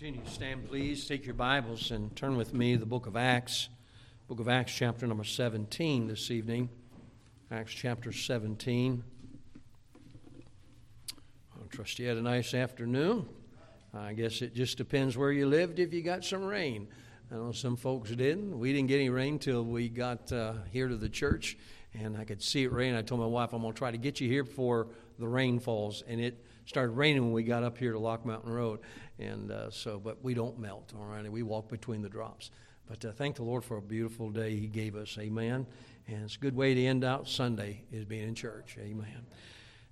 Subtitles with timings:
[0.00, 1.06] Continue to stand, please.
[1.06, 3.68] Take your Bibles and turn with me the book of Acts,
[4.28, 6.70] book of Acts, chapter number 17 this evening.
[7.50, 9.04] Acts chapter 17.
[11.14, 13.28] I trust you had a nice afternoon.
[13.92, 16.88] I guess it just depends where you lived if you got some rain.
[17.30, 18.58] I know some folks didn't.
[18.58, 21.58] We didn't get any rain till we got uh, here to the church,
[21.92, 22.94] and I could see it rain.
[22.94, 24.86] I told my wife, I'm going to try to get you here before
[25.18, 28.52] the rain falls, and it started raining when we got up here to Lock Mountain
[28.52, 28.78] Road.
[29.18, 31.30] And uh, so, but we don't melt, all right?
[31.30, 32.52] We walk between the drops.
[32.88, 35.18] But uh, thank the Lord for a beautiful day He gave us.
[35.18, 35.66] Amen.
[36.06, 38.76] And it's a good way to end out Sunday is being in church.
[38.78, 39.26] Amen.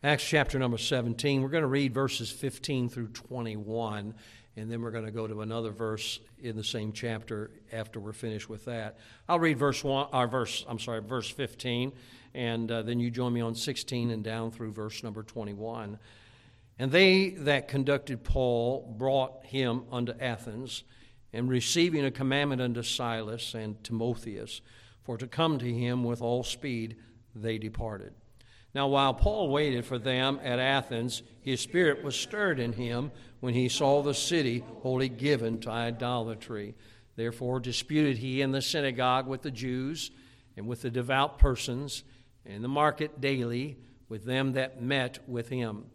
[0.05, 1.43] Acts chapter number 17.
[1.43, 4.15] We're going to read verses 15 through 21,
[4.57, 8.13] and then we're going to go to another verse in the same chapter after we're
[8.13, 8.99] finished with that.
[9.29, 11.91] I'll read verse one, or verse, I'm sorry, verse 15,
[12.35, 15.99] and uh, then you join me on 16 and down through verse number 21.
[16.78, 20.84] And they that conducted Paul brought him unto Athens,
[21.32, 24.60] and receiving a commandment unto Silas and Timotheus,
[25.02, 26.96] for to come to him with all speed,
[27.35, 28.15] they departed.
[28.74, 33.54] Now, while Paul waited for them at Athens, his spirit was stirred in him when
[33.54, 36.74] he saw the city wholly given to idolatry.
[37.16, 40.10] Therefore, disputed he in the synagogue with the Jews
[40.57, 42.04] and with the devout persons,
[42.45, 45.87] and in the market daily with them that met with him.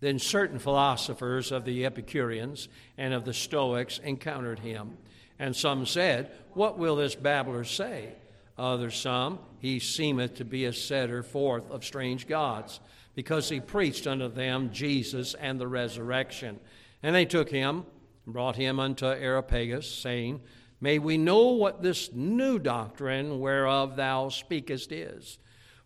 [0.00, 4.96] Then certain philosophers of the Epicureans and of the Stoics encountered him.
[5.38, 8.14] And some said, What will this babbler say?
[8.56, 12.80] Others some, He seemeth to be a setter forth of strange gods,
[13.14, 16.58] because he preached unto them Jesus and the resurrection.
[17.02, 17.84] And they took him
[18.24, 20.40] and brought him unto Areopagus, saying,
[20.80, 25.38] May we know what this new doctrine whereof thou speakest is.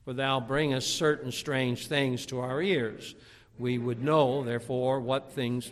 [0.04, 3.14] For thou bringest certain strange things to our ears
[3.62, 5.70] we would know, therefore, what things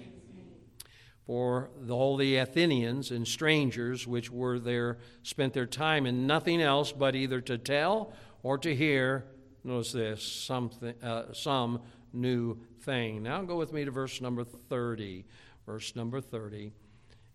[1.27, 6.93] for all the Athenians and strangers which were there spent their time in nothing else
[6.93, 9.27] but either to tell or to hear,
[9.65, 11.81] notice this, something, uh, some
[12.13, 13.23] new thing.
[13.23, 15.25] Now go with me to verse number 30.
[15.67, 16.73] Verse number 30.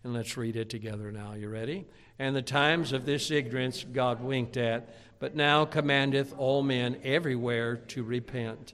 [0.03, 1.33] And let's read it together now.
[1.33, 1.85] You ready?
[2.17, 7.75] And the times of this ignorance God winked at, but now commandeth all men everywhere
[7.77, 8.73] to repent.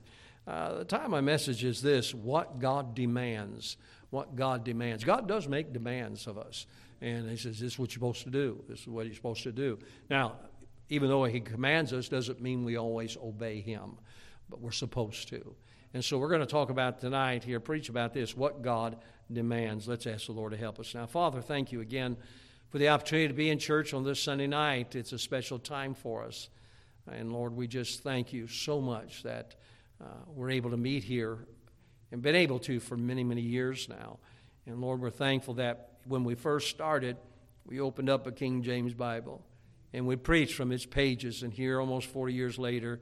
[0.52, 3.78] Uh, the time my message is this what God demands.
[4.10, 5.06] What God demands.
[5.06, 6.66] God does make demands of us.
[7.00, 8.62] And He says, This is what you're supposed to do.
[8.68, 9.80] This is what you're supposed to do.
[10.10, 10.36] Now,
[10.90, 13.98] even though He commands us, doesn't mean we always obey Him,
[14.50, 15.56] but we're supposed to.
[15.94, 18.98] And so we're going to talk about tonight here, preach about this, what God
[19.32, 19.88] demands.
[19.88, 20.94] Let's ask the Lord to help us.
[20.94, 22.18] Now, Father, thank you again
[22.68, 24.96] for the opportunity to be in church on this Sunday night.
[24.96, 26.50] It's a special time for us.
[27.10, 29.56] And Lord, we just thank you so much that
[30.02, 31.46] uh, we're able to meet here
[32.12, 34.18] and been able to for many, many years now.
[34.66, 37.18] And Lord, we're thankful that when we first started,
[37.66, 39.44] we opened up a King James Bible
[39.94, 41.44] and we preached from its pages.
[41.44, 43.00] And here, almost 40 years later,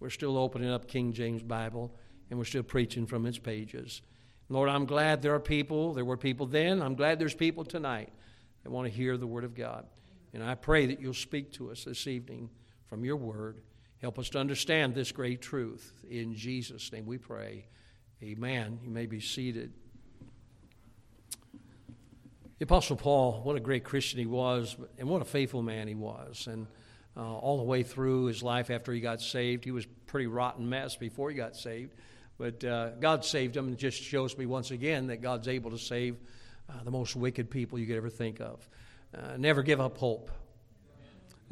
[0.00, 1.94] we're still opening up King James Bible
[2.30, 4.02] and we're still preaching from its pages.
[4.48, 8.12] Lord, I'm glad there are people, there were people then, I'm glad there's people tonight
[8.62, 9.86] that want to hear the Word of God.
[10.34, 12.50] And I pray that you'll speak to us this evening
[12.88, 13.60] from your Word.
[14.02, 15.92] Help us to understand this great truth.
[16.10, 17.66] In Jesus' name we pray.
[18.20, 18.80] Amen.
[18.82, 19.72] You may be seated.
[22.58, 25.94] The Apostle Paul, what a great Christian he was, and what a faithful man he
[25.94, 26.48] was.
[26.48, 26.66] And
[27.16, 30.68] uh, all the way through his life after he got saved, he was pretty rotten
[30.68, 31.94] mess before he got saved.
[32.38, 35.78] But uh, God saved him, and just shows me once again that God's able to
[35.78, 36.16] save
[36.68, 38.68] uh, the most wicked people you could ever think of.
[39.16, 40.32] Uh, never give up hope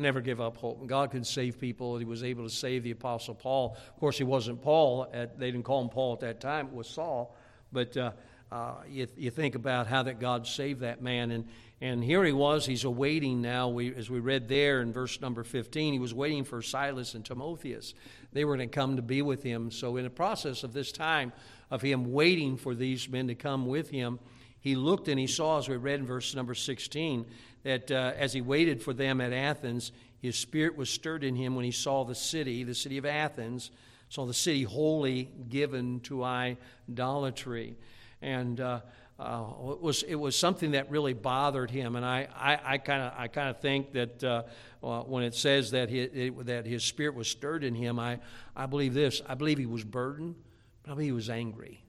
[0.00, 0.86] never give up hope.
[0.86, 1.98] God can save people.
[1.98, 3.76] He was able to save the Apostle Paul.
[3.94, 5.08] Of course, he wasn't Paul.
[5.12, 6.66] At, they didn't call him Paul at that time.
[6.66, 7.36] It was Saul.
[7.72, 8.12] But uh,
[8.50, 11.30] uh, you, you, think about how that God saved that man.
[11.30, 11.46] And,
[11.80, 12.66] and here he was.
[12.66, 13.68] He's awaiting now.
[13.68, 17.24] We, as we read there in verse number 15, he was waiting for Silas and
[17.24, 17.94] Timotheus.
[18.32, 19.70] They were going to come to be with him.
[19.70, 21.32] So in the process of this time
[21.70, 24.18] of him waiting for these men to come with him,
[24.60, 27.26] he looked and he saw, as we read in verse number 16,
[27.62, 31.56] that uh, as he waited for them at Athens, his spirit was stirred in him
[31.56, 33.70] when he saw the city, the city of Athens,
[34.10, 37.76] saw the city wholly given to idolatry.
[38.20, 38.80] And uh,
[39.18, 41.96] uh, it, was, it was something that really bothered him.
[41.96, 44.42] And I, I, I kind of think that uh,
[44.80, 48.18] when it says that, he, it, that his spirit was stirred in him, I,
[48.54, 49.22] I believe this.
[49.26, 50.34] I believe he was burdened,
[50.82, 51.82] but I believe he was angry.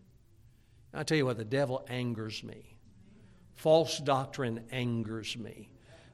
[0.93, 2.75] I tell you what, the devil angers me.
[3.55, 5.69] False doctrine angers me.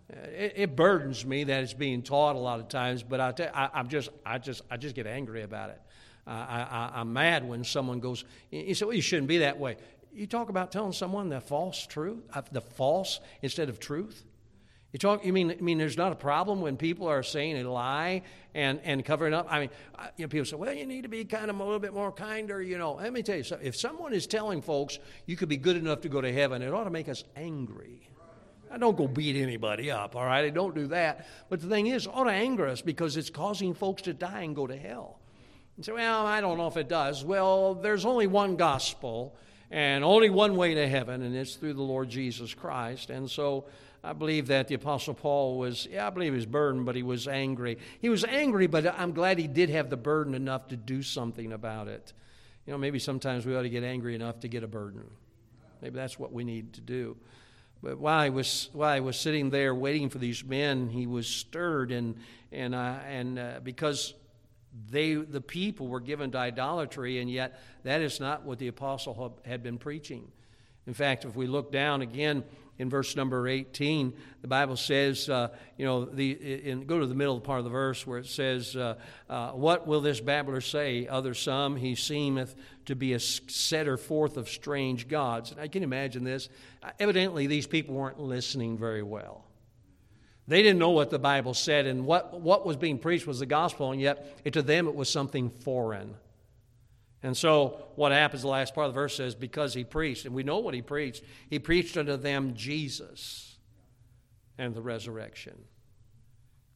[0.09, 3.51] It, it, burdens me that it's being taught a lot of times, but I, tell,
[3.53, 5.81] I, am just, I just, I just get angry about it.
[6.25, 8.25] I, I, am mad when someone goes.
[8.51, 9.77] You say, "Well, you shouldn't be that way."
[10.17, 14.25] you talk about telling someone the false truth, uh, the false instead of truth.
[14.97, 15.23] You talk.
[15.23, 15.51] You mean?
[15.51, 18.23] I mean, there's not a problem when people are saying a lie
[18.55, 19.45] and and covering up.
[19.47, 21.63] I mean, uh, you know, people say, "Well, you need to be kind of a
[21.63, 23.67] little bit more kinder." You know, let me tell you something.
[23.67, 24.97] If someone is telling folks
[25.27, 28.09] you could be good enough to go to heaven, it ought to make us angry.
[28.71, 30.15] I don't go beat anybody up.
[30.15, 31.27] All right, I don't do that.
[31.47, 34.41] But the thing is, it ought to anger us because it's causing folks to die
[34.41, 35.19] and go to hell.
[35.75, 39.35] And say, "Well, I don't know if it does." Well, there's only one gospel
[39.69, 43.11] and only one way to heaven, and it's through the Lord Jesus Christ.
[43.11, 43.65] And so
[44.03, 47.03] I believe that the Apostle Paul was, yeah, I believe he was burdened, but he
[47.03, 47.77] was angry.
[47.99, 51.51] He was angry, but I'm glad he did have the burden enough to do something
[51.51, 52.13] about it.
[52.65, 55.03] You know, maybe sometimes we ought to get angry enough to get a burden.
[55.81, 57.17] Maybe that's what we need to do.
[57.81, 61.27] But while I was while I was sitting there waiting for these men, he was
[61.27, 62.15] stirred, and
[62.51, 64.15] and uh, and uh, because
[64.89, 69.39] they the people were given to idolatry, and yet that is not what the apostle
[69.45, 70.31] had been preaching.
[70.87, 72.43] In fact, if we look down again
[72.79, 77.15] in verse number 18, the Bible says, uh, you know, the, in, go to the
[77.15, 78.95] middle part of the verse where it says, uh,
[79.29, 81.07] uh, What will this babbler say?
[81.07, 85.51] Other some, he seemeth to be a setter forth of strange gods.
[85.51, 86.49] And I can imagine this.
[86.83, 89.43] Uh, evidently, these people weren't listening very well.
[90.47, 93.45] They didn't know what the Bible said, and what, what was being preached was the
[93.45, 96.15] gospel, and yet it, to them it was something foreign.
[97.23, 100.35] And so, what happens, the last part of the verse says, because he preached, and
[100.35, 103.57] we know what he preached, he preached unto them Jesus
[104.57, 105.57] and the resurrection.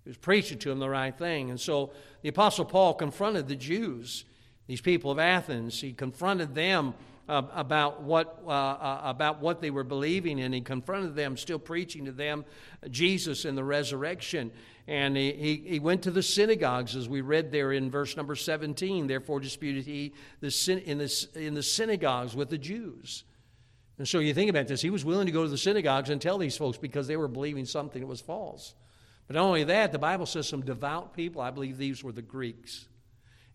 [0.03, 1.51] He was preaching to them the right thing.
[1.51, 1.91] And so,
[2.23, 4.25] the Apostle Paul confronted the Jews,
[4.65, 5.79] these people of Athens.
[5.79, 6.95] He confronted them
[7.29, 11.59] uh, about, what, uh, uh, about what they were believing, and he confronted them, still
[11.59, 12.45] preaching to them
[12.89, 14.51] Jesus and the resurrection.
[14.88, 18.36] And he, he, he, went to the synagogues, as we read there in verse number
[18.36, 19.07] 17.
[19.07, 23.24] Therefore disputed he the, in, the, in the synagogues with the Jews.
[23.98, 24.81] And so you think about this.
[24.81, 27.28] He was willing to go to the synagogues and tell these folks because they were
[27.28, 28.74] believing something that was false.
[29.28, 32.22] But not only that, the Bible says some devout people, I believe these were the
[32.22, 32.88] Greeks.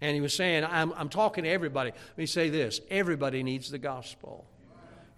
[0.00, 1.90] And he was saying, I'm, I'm talking to everybody.
[1.90, 4.46] Let me say this everybody needs the gospel.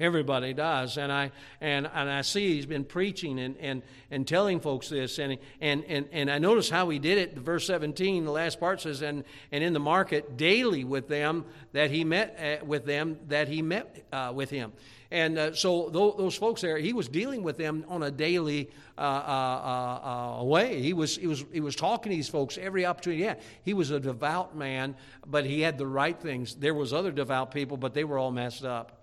[0.00, 0.96] Everybody does.
[0.96, 5.18] And I, and, and I see he's been preaching and, and, and telling folks this.
[5.18, 7.36] And, and, and, and I notice how he did it.
[7.36, 11.90] Verse 17, the last part says, and, and in the market daily with them that
[11.90, 14.72] he met uh, with them, that he met uh, with him.
[15.10, 19.00] And uh, so those folks there, he was dealing with them on a daily uh,
[19.00, 20.82] uh, uh, way.
[20.82, 23.22] He was, he, was, he was talking to these folks every opportunity.
[23.22, 24.96] Yeah, he was a devout man,
[25.26, 26.56] but he had the right things.
[26.56, 28.97] There was other devout people, but they were all messed up.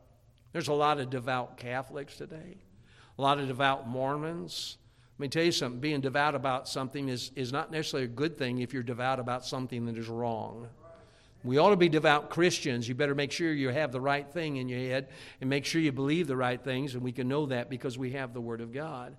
[0.56, 2.56] There's a lot of devout Catholics today,
[3.20, 4.78] a lot of devout Mormons.
[5.20, 8.38] Let me tell you something being devout about something is, is not necessarily a good
[8.38, 10.70] thing if you're devout about something that is wrong.
[11.44, 12.88] We ought to be devout Christians.
[12.88, 15.10] You better make sure you have the right thing in your head
[15.42, 18.12] and make sure you believe the right things, and we can know that because we
[18.12, 19.18] have the Word of God.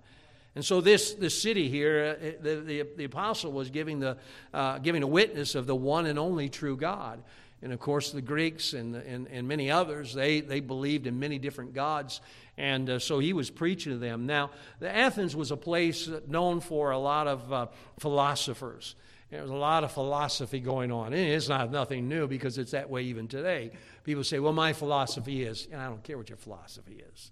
[0.55, 4.17] And so this, this city here, uh, the, the, the apostle was giving, the,
[4.55, 7.21] uh, giving a witness of the one and only true God.
[7.61, 11.39] And of course, the Greeks and, and, and many others, they, they believed in many
[11.39, 12.21] different gods.
[12.57, 14.25] And uh, so he was preaching to them.
[14.25, 17.67] Now, the Athens was a place known for a lot of uh,
[17.99, 18.95] philosophers.
[19.31, 21.07] There was a lot of philosophy going on.
[21.13, 23.71] And it's not nothing new because it's that way even today.
[24.03, 27.31] People say, well, my philosophy is, and I don't care what your philosophy is.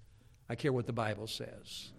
[0.50, 1.92] I care what the Bible says.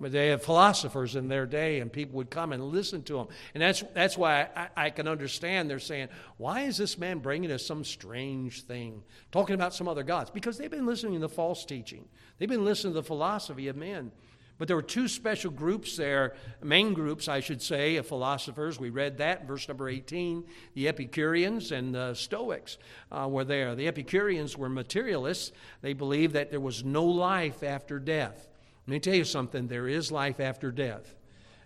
[0.00, 3.28] But they had philosophers in their day, and people would come and listen to them.
[3.54, 7.50] And that's, that's why I, I, can understand they're saying, Why is this man bringing
[7.50, 10.30] us some strange thing, talking about some other gods?
[10.30, 12.04] Because they've been listening to the false teaching,
[12.38, 14.12] they've been listening to the philosophy of men.
[14.58, 18.80] But there were two special groups there, main groups, I should say, of philosophers.
[18.80, 20.44] We read that, verse number 18.
[20.74, 22.76] The Epicureans and the Stoics
[23.12, 23.76] uh, were there.
[23.76, 28.47] The Epicureans were materialists, they believed that there was no life after death.
[28.88, 31.14] Let me tell you something there is life after death.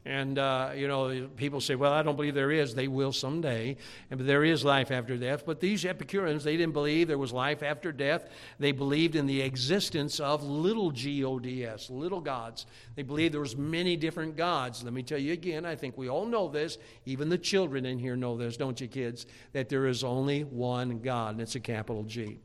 [0.05, 2.75] And, uh, you know, people say, well, I don't believe there is.
[2.75, 3.77] They will someday.
[4.11, 5.47] And there is life after death.
[5.47, 8.29] But these Epicureans, they didn't believe there was life after death.
[8.59, 12.67] They believed in the existence of little G-O-D-S, little gods.
[12.97, 14.83] They believed there was many different gods.
[14.83, 16.77] Let me tell you again, I think we all know this.
[17.07, 19.27] Even the children in here know this, don't you, kids?
[19.53, 22.41] That there is only one God, and it's a capital G.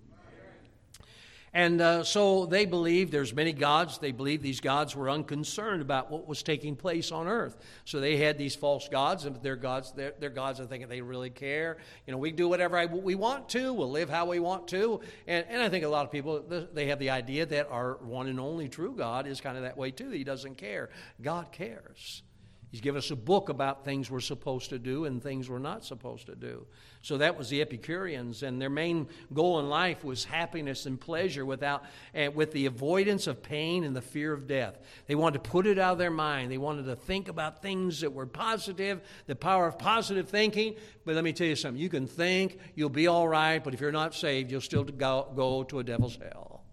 [1.54, 3.98] And uh, so they believed there's many gods.
[3.98, 7.58] They believed these gods were unconcerned about what was taking place on earth.
[7.86, 11.02] So they had these false gods, and their gods, their, their gods are thinking they
[11.02, 11.78] really care.
[12.06, 13.74] You know, we do whatever I, we want to.
[13.74, 15.00] We'll live how we want to.
[15.26, 18.28] And, and I think a lot of people they have the idea that our one
[18.28, 20.10] and only true God is kind of that way too.
[20.10, 20.90] He doesn't care.
[21.22, 22.24] God cares.
[22.70, 25.86] He's given us a book about things we're supposed to do and things we're not
[25.86, 26.68] supposed to do.
[27.02, 31.46] So that was the Epicureans, and their main goal in life was happiness and pleasure
[31.46, 34.78] without, uh, with the avoidance of pain and the fear of death.
[35.06, 36.52] They wanted to put it out of their mind.
[36.52, 40.76] They wanted to think about things that were positive, the power of positive thinking.
[41.06, 43.80] But let me tell you something you can think, you'll be all right, but if
[43.80, 46.66] you're not saved, you'll still go, go to a devil's hell.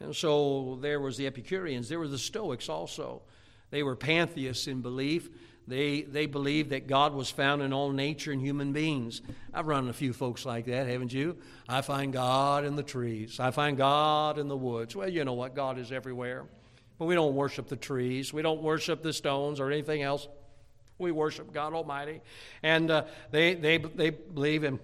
[0.00, 3.22] And so there was the Epicureans, there were the Stoics also.
[3.70, 5.28] They were pantheists in belief.
[5.66, 9.20] They, they believed that God was found in all nature and human beings.
[9.52, 11.36] I've run a few folks like that, haven't you?
[11.68, 13.38] I find God in the trees.
[13.38, 14.96] I find God in the woods.
[14.96, 15.54] Well, you know what?
[15.54, 16.46] God is everywhere.
[16.98, 18.32] But we don't worship the trees.
[18.32, 20.26] We don't worship the stones or anything else.
[20.96, 22.22] We worship God Almighty.
[22.62, 24.80] And uh, they, they, they believe in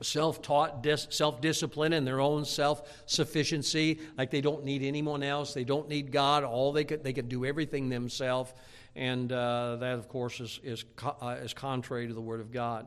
[0.00, 4.00] self taught, dis- self discipline, and their own self sufficiency.
[4.16, 6.44] Like they don't need anyone else, they don't need God.
[6.44, 8.52] All they could, they could do everything themselves.
[8.96, 12.52] And uh, that, of course, is, is, co- uh, is contrary to the Word of
[12.52, 12.86] God.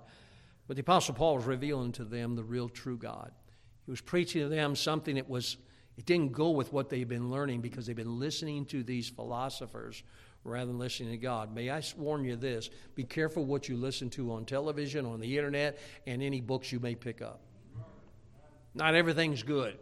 [0.68, 3.32] But the Apostle Paul was revealing to them the real true God.
[3.86, 5.58] He was preaching to them something that was,
[5.98, 10.04] it didn't go with what they've been learning because they've been listening to these philosophers
[10.48, 11.54] rather than listening to God.
[11.54, 15.38] May I warn you this be careful what you listen to on television, on the
[15.38, 17.42] internet, and any books you may pick up.
[18.74, 19.78] Not everything's good.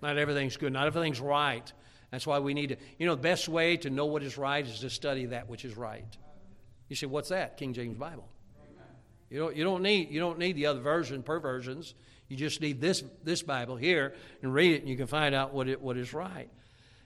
[0.00, 0.72] Not everything's good.
[0.72, 1.72] Not everything's right.
[2.10, 4.66] That's why we need to, you know, the best way to know what is right
[4.66, 6.16] is to study that which is right.
[6.88, 7.56] You say, what's that?
[7.58, 8.28] King James Bible.
[9.30, 11.94] You don't, you don't, need, you don't need the other version, perversions.
[12.28, 15.52] You just need this, this Bible here and read it, and you can find out
[15.52, 16.48] what, it, what is right.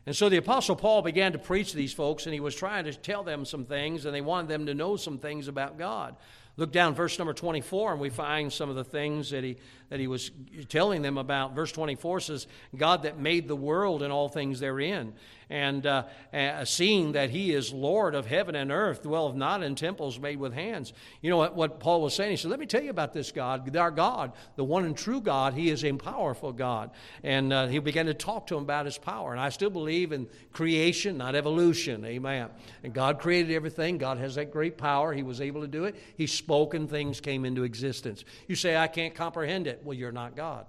[0.04, 2.84] And so the Apostle Paul began to preach to these folks, and he was trying
[2.84, 6.16] to tell them some things, and they wanted them to know some things about God.
[6.56, 9.56] Look down verse number 24, and we find some of the things that he,
[9.88, 10.30] that he was
[10.68, 11.54] telling them about.
[11.54, 15.14] Verse 24 says, God that made the world and all things therein,
[15.52, 19.74] and uh, uh, seeing that he is Lord of heaven and earth, dwelleth not in
[19.74, 20.94] temples made with hands.
[21.20, 22.30] You know what, what Paul was saying?
[22.30, 23.76] He said, Let me tell you about this God.
[23.76, 26.90] Our God, the one and true God, he is a powerful God.
[27.22, 29.32] And uh, he began to talk to him about his power.
[29.32, 32.02] And I still believe in creation, not evolution.
[32.06, 32.48] Amen.
[32.82, 33.98] And God created everything.
[33.98, 35.12] God has that great power.
[35.12, 35.96] He was able to do it.
[36.16, 38.24] He spoke and things came into existence.
[38.48, 39.82] You say, I can't comprehend it.
[39.84, 40.64] Well, you're not God.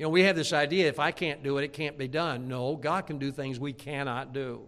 [0.00, 2.48] You know, we have this idea if I can't do it, it can't be done.
[2.48, 4.62] No, God can do things we cannot do.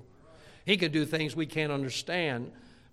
[0.66, 2.52] He can do things we can't understand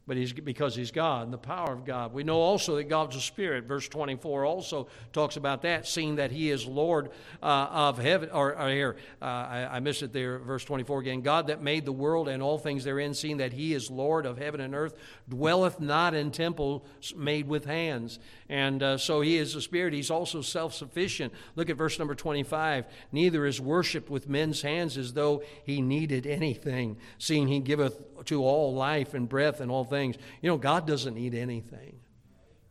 [0.09, 2.13] but he's because he's God and the power of God.
[2.13, 3.65] We know also that God's a spirit.
[3.65, 7.11] Verse 24 also talks about that, seeing that he is Lord
[7.43, 8.31] uh, of heaven.
[8.31, 11.21] Or, or here, uh, I, I, missed it there, verse 24 again.
[11.21, 14.39] God that made the world and all things therein, seeing that he is Lord of
[14.39, 14.95] heaven and earth,
[15.29, 16.81] dwelleth not in temples
[17.15, 18.17] made with hands.
[18.49, 19.93] And uh, so he is a spirit.
[19.93, 21.31] He's also self sufficient.
[21.55, 22.85] Look at verse number 25.
[23.11, 28.43] Neither is worshipped with men's hands as though he needed anything, seeing he giveth to
[28.43, 30.15] all life and breath and all things.
[30.41, 31.99] You know, God doesn't need anything.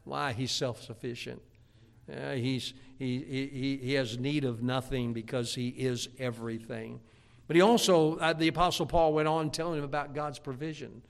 [0.02, 0.32] Why?
[0.32, 1.40] He's self sufficient.
[2.10, 3.18] Uh, he's, he,
[3.52, 7.00] he, he has need of nothing because he is everything.
[7.46, 11.02] But he also, uh, the Apostle Paul went on telling him about God's provision.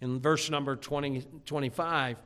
[0.00, 2.16] In verse number 20, 25,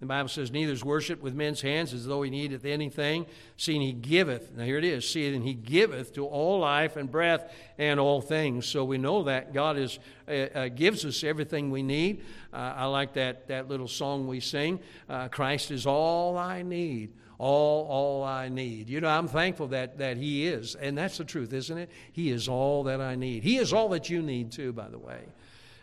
[0.00, 3.80] the Bible says, Neither is worship with men's hands as though he needeth anything, seeing
[3.80, 4.52] he giveth.
[4.52, 8.66] Now here it is, seeing he giveth to all life and breath and all things.
[8.66, 9.98] So we know that God is,
[10.28, 12.22] uh, uh, gives us everything we need.
[12.52, 17.12] Uh, I like that, that little song we sing uh, Christ is all I need.
[17.38, 18.88] All, all I need.
[18.88, 20.76] You know, I'm thankful that, that He is.
[20.76, 21.90] And that's the truth, isn't it?
[22.12, 23.42] He is all that I need.
[23.42, 25.24] He is all that you need, too, by the way.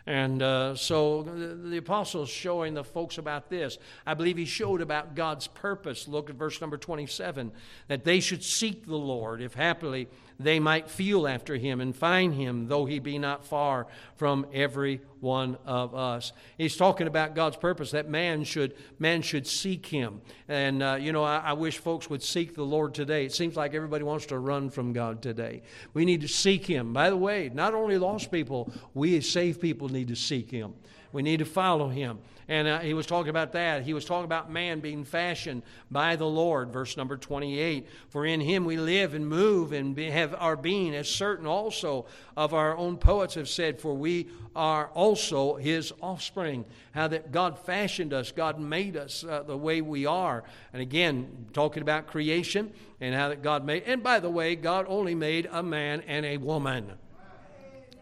[0.06, 3.78] And uh, so the, the apostle's showing the folks about this.
[4.06, 6.08] I believe he showed about God's purpose.
[6.08, 7.52] Look at verse number 27
[7.88, 10.08] that they should seek the Lord, if happily
[10.42, 15.00] they might feel after him and find him, though he be not far from every
[15.22, 16.32] one of us.
[16.58, 21.12] He's talking about God's purpose that man should man should seek Him, and uh, you
[21.12, 23.24] know I, I, wish folks would seek the Lord today.
[23.24, 25.62] It seems like everybody wants to run from God today.
[25.94, 26.92] We need to seek Him.
[26.92, 30.74] By the way, not only lost people, we as saved people need to seek Him.
[31.12, 32.18] We need to follow Him.
[32.48, 33.82] And uh, he was talking about that.
[33.82, 37.86] He was talking about man being fashioned by the Lord, verse number 28.
[38.08, 42.06] For in him we live and move and be, have our being, as certain also
[42.36, 46.64] of our own poets have said, for we are also his offspring.
[46.90, 50.42] How that God fashioned us, God made us uh, the way we are.
[50.72, 53.84] And again, talking about creation and how that God made.
[53.86, 56.92] And by the way, God only made a man and a woman.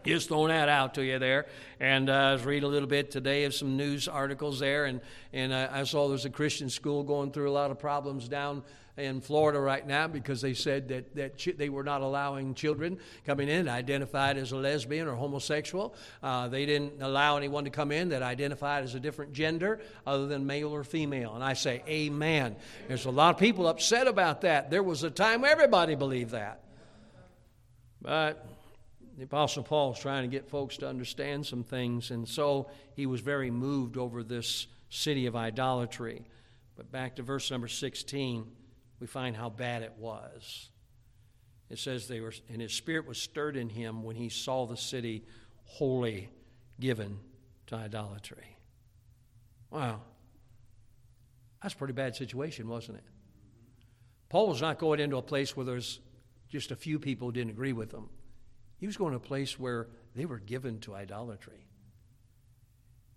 [0.05, 1.45] Just throwing that out to you there.
[1.79, 5.01] And uh, I was reading a little bit today of some news articles there, and,
[5.31, 8.63] and uh, I saw there's a Christian school going through a lot of problems down
[8.97, 12.97] in Florida right now because they said that, that ch- they were not allowing children
[13.25, 15.95] coming in identified as a lesbian or homosexual.
[16.21, 20.27] Uh, they didn't allow anyone to come in that identified as a different gender other
[20.27, 21.35] than male or female.
[21.35, 22.55] And I say, Amen.
[22.87, 24.69] There's a lot of people upset about that.
[24.69, 26.61] There was a time everybody believed that.
[28.01, 28.45] But
[29.17, 33.05] the Apostle Paul was trying to get folks to understand some things, and so he
[33.05, 36.25] was very moved over this city of idolatry.
[36.75, 38.45] But back to verse number 16
[39.01, 40.69] we find how bad it was.
[41.69, 44.77] It says they were, and his spirit was stirred in him when he saw the
[44.77, 45.23] city
[45.63, 46.29] wholly
[46.79, 47.17] given
[47.67, 48.57] to idolatry.
[49.71, 50.01] Wow.
[51.63, 53.03] That's a pretty bad situation, wasn't it?
[54.29, 55.99] Paul was not going into a place where there's
[56.47, 58.09] just a few people who didn't agree with him.
[58.81, 61.67] He was going to a place where they were given to idolatry.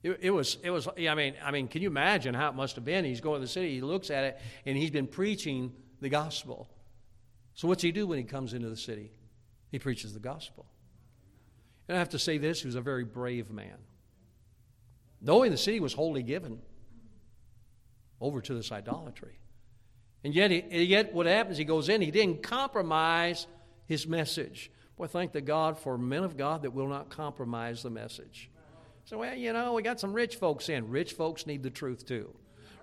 [0.03, 2.77] It, it, was, it was, I mean, I mean, can you imagine how it must
[2.77, 3.07] have been?
[3.07, 6.69] He's going to the city, he looks at it, and he's been preaching the gospel.
[7.55, 9.11] So what's he do when he comes into the city?
[9.73, 10.67] He preaches the gospel.
[11.89, 13.79] And I have to say this, he was a very brave man.
[15.23, 16.61] Knowing the city was wholly given
[18.21, 19.39] over to this idolatry.
[20.23, 23.47] And yet, he, yet what happens, he goes in, he didn't compromise
[23.87, 24.71] his message.
[24.97, 28.51] Boy, thank the God for men of God that will not compromise the message.
[29.05, 30.89] So, well, you know, we got some rich folks in.
[30.89, 32.35] Rich folks need the truth too.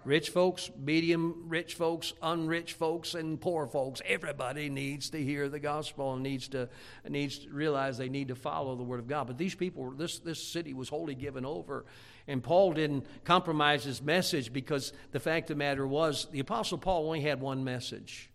[0.04, 4.02] Rich folks, medium rich folks, unrich folks, and poor folks.
[4.04, 6.70] Everybody needs to hear the gospel and needs to
[7.08, 9.28] needs to realize they need to follow the word of God.
[9.28, 11.86] But these people, this this city was wholly given over,
[12.28, 16.80] and Paul didn't compromise his message because the fact of the matter was the apostle
[16.80, 18.32] Paul only had one message.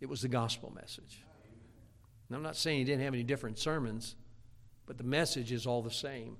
[0.00, 1.24] It was the gospel message.
[2.28, 4.16] And I'm not saying he didn't have any different sermons
[4.86, 6.36] but the message is all the same.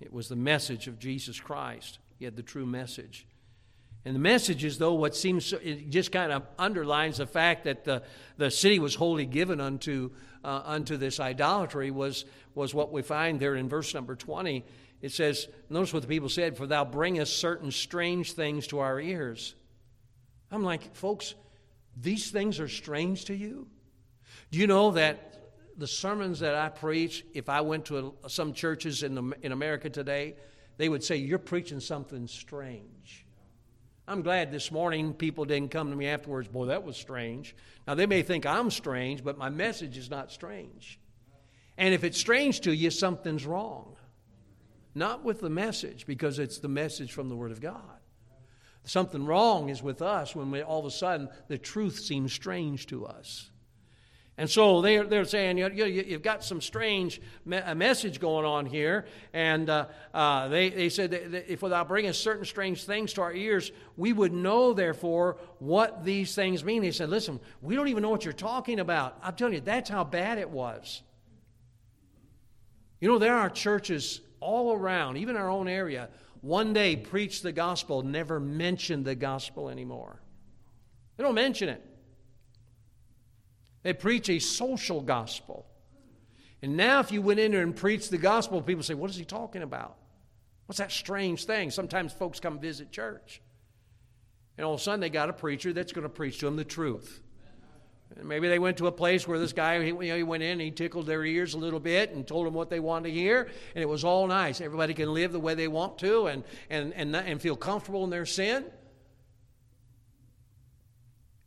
[0.00, 1.98] It was the message of Jesus Christ.
[2.18, 3.26] He had the true message.
[4.04, 7.84] And the message is, though, what seems, it just kind of underlines the fact that
[7.84, 8.02] the,
[8.36, 10.10] the city was wholly given unto,
[10.44, 14.64] uh, unto this idolatry, was, was what we find there in verse number 20.
[15.02, 19.00] It says, Notice what the people said, For thou bringest certain strange things to our
[19.00, 19.54] ears.
[20.50, 21.34] I'm like, folks,
[21.96, 23.66] these things are strange to you?
[24.50, 25.28] Do you know that
[25.76, 29.52] the sermons that I preach, if I went to a, some churches in, the, in
[29.52, 30.34] America today,
[30.76, 33.26] they would say, You're preaching something strange.
[34.06, 37.54] I'm glad this morning people didn't come to me afterwards, Boy, that was strange.
[37.86, 40.98] Now, they may think I'm strange, but my message is not strange.
[41.76, 43.96] And if it's strange to you, something's wrong.
[44.94, 47.82] Not with the message, because it's the message from the Word of God.
[48.84, 52.86] Something wrong is with us when we, all of a sudden the truth seems strange
[52.86, 53.50] to us.
[54.38, 58.66] And so they're, they're saying, you, you, have got some strange me- message going on
[58.66, 59.06] here.
[59.32, 63.32] And uh, uh, they, they said that if without bringing certain strange things to our
[63.32, 66.82] ears, we would know, therefore, what these things mean.
[66.82, 69.18] They said, listen, we don't even know what you're talking about.
[69.24, 71.02] I'm telling you, that's how bad it was.
[73.00, 76.10] You know, there are churches all around, even our own area,
[76.42, 80.22] one day preach the gospel, never mention the gospel anymore.
[81.16, 81.84] They don't mention it.
[83.88, 85.64] They preach a social gospel.
[86.60, 89.16] And now, if you went in there and preached the gospel, people say, What is
[89.16, 89.96] he talking about?
[90.66, 91.70] What's that strange thing?
[91.70, 93.40] Sometimes folks come visit church.
[94.58, 96.56] And all of a sudden, they got a preacher that's going to preach to them
[96.56, 97.22] the truth.
[98.14, 100.42] And maybe they went to a place where this guy, he, you know, he went
[100.42, 103.08] in, and he tickled their ears a little bit and told them what they wanted
[103.08, 104.60] to hear, and it was all nice.
[104.60, 108.10] Everybody can live the way they want to and, and, and, and feel comfortable in
[108.10, 108.66] their sin.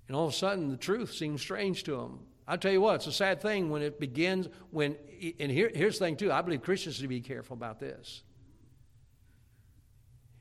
[0.07, 2.21] And all of a sudden, the truth seems strange to them.
[2.47, 4.97] I'll tell you what, it's a sad thing when it begins, when,
[5.39, 8.23] and here, here's the thing too, I believe Christians to be careful about this.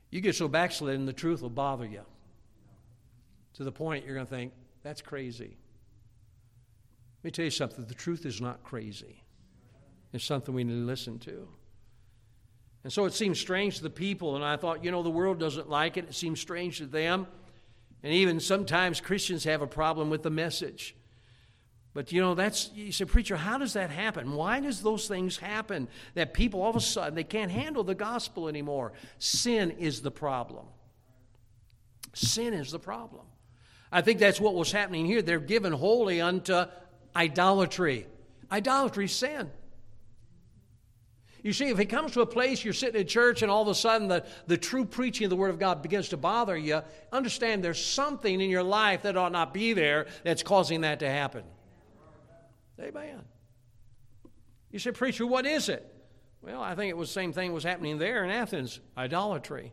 [0.09, 2.01] You get so backslidden, the truth will bother you
[3.53, 4.51] to the point you're going to think,
[4.83, 5.57] that's crazy.
[7.19, 9.23] Let me tell you something the truth is not crazy,
[10.11, 11.47] it's something we need to listen to.
[12.83, 15.39] And so it seems strange to the people, and I thought, you know, the world
[15.39, 16.05] doesn't like it.
[16.05, 17.27] It seems strange to them.
[18.01, 20.95] And even sometimes Christians have a problem with the message.
[21.93, 24.33] But you know, that's, you say, Preacher, how does that happen?
[24.33, 27.95] Why does those things happen that people all of a sudden they can't handle the
[27.95, 28.93] gospel anymore?
[29.19, 30.65] Sin is the problem.
[32.13, 33.25] Sin is the problem.
[33.91, 35.21] I think that's what was happening here.
[35.21, 36.63] They're given wholly unto
[37.13, 38.07] idolatry.
[38.49, 39.49] Idolatry, sin.
[41.43, 43.67] You see, if it comes to a place you're sitting in church and all of
[43.67, 46.81] a sudden the, the true preaching of the Word of God begins to bother you,
[47.11, 51.09] understand there's something in your life that ought not be there that's causing that to
[51.09, 51.43] happen.
[52.81, 53.21] Amen.
[54.71, 55.85] You say, Preacher, what is it?
[56.41, 59.71] Well, I think it was the same thing was happening there in Athens idolatry.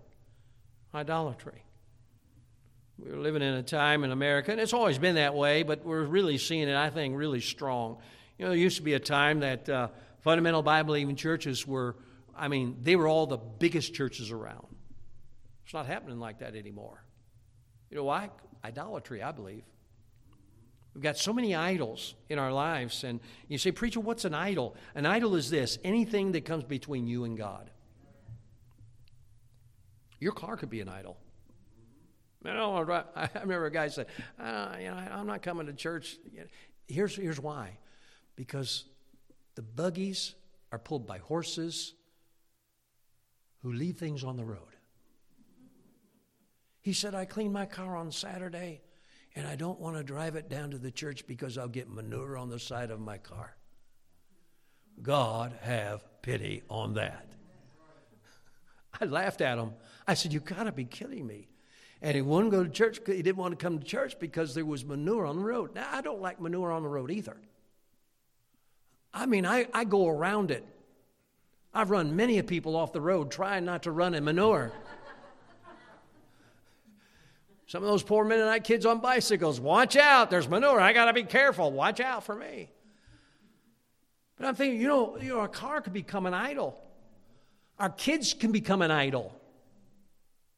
[0.95, 1.63] Idolatry.
[2.99, 6.03] We're living in a time in America, and it's always been that way, but we're
[6.03, 7.99] really seeing it, I think, really strong.
[8.39, 9.89] You know, there used to be a time that uh,
[10.21, 11.97] fundamental Bible believing churches were,
[12.37, 14.67] I mean, they were all the biggest churches around.
[15.65, 17.05] It's not happening like that anymore.
[17.91, 18.31] You know why?
[18.65, 19.63] Idolatry, I believe.
[20.95, 23.05] We've got so many idols in our lives.
[23.05, 24.75] And you say, Preacher, what's an idol?
[24.95, 27.71] An idol is this anything that comes between you and God.
[30.21, 31.17] Your car could be an idol.
[32.45, 34.07] I, don't I remember a guy said,
[34.41, 36.17] uh, you know, I'm not coming to church.
[36.87, 37.79] Here's, here's why.
[38.37, 38.85] Because
[39.55, 40.35] the buggies
[40.73, 41.95] are pulled by horses
[43.63, 44.77] who leave things on the road.
[46.81, 48.81] He said, I cleaned my car on Saturday
[49.39, 52.37] and I don't want to drive it down to the church because I'll get manure
[52.37, 53.57] on the side of my car.
[55.01, 57.25] God have pity on that.
[59.01, 59.75] I laughed at him.
[60.09, 61.47] I said, You got to be kidding me.
[62.03, 62.99] And he wouldn't go to church.
[63.07, 65.73] He didn't want to come to church because there was manure on the road.
[65.73, 67.37] Now, I don't like manure on the road either.
[69.15, 70.67] I mean, I, I go around it.
[71.73, 74.73] I've run many people off the road trying not to run in manure.
[77.69, 80.81] Some of those poor Mennonite kids on bicycles, watch out, there's manure.
[80.81, 81.71] I got to be careful.
[81.71, 82.71] Watch out for me.
[84.39, 86.83] But I'm thinking, you know, you know, our car could become an idol.
[87.79, 89.39] Our kids can become an idol.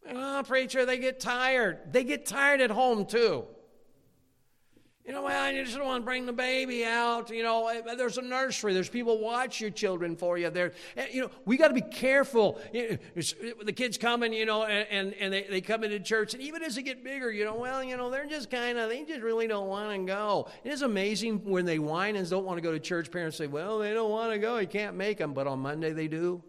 [0.09, 1.92] Oh, preacher, they get tired.
[1.92, 3.44] They get tired at home too.
[5.11, 7.31] You know, well, you just don't want to bring the baby out.
[7.31, 8.75] You know, eh, there's a nursery.
[8.75, 10.51] There's people watch your children for you.
[10.51, 12.61] There, eh, you know, we got to be careful.
[12.73, 16.77] The kids coming, you know, and, and they, they come into church, and even as
[16.77, 19.49] they get bigger, you know, well, you know, they're just kind of, they just really
[19.49, 20.46] don't want to go.
[20.62, 23.11] It is amazing when they whine and don't want to go to church.
[23.11, 24.59] Parents say, well, they don't want to go.
[24.59, 26.40] You can't make them, but on Monday they do.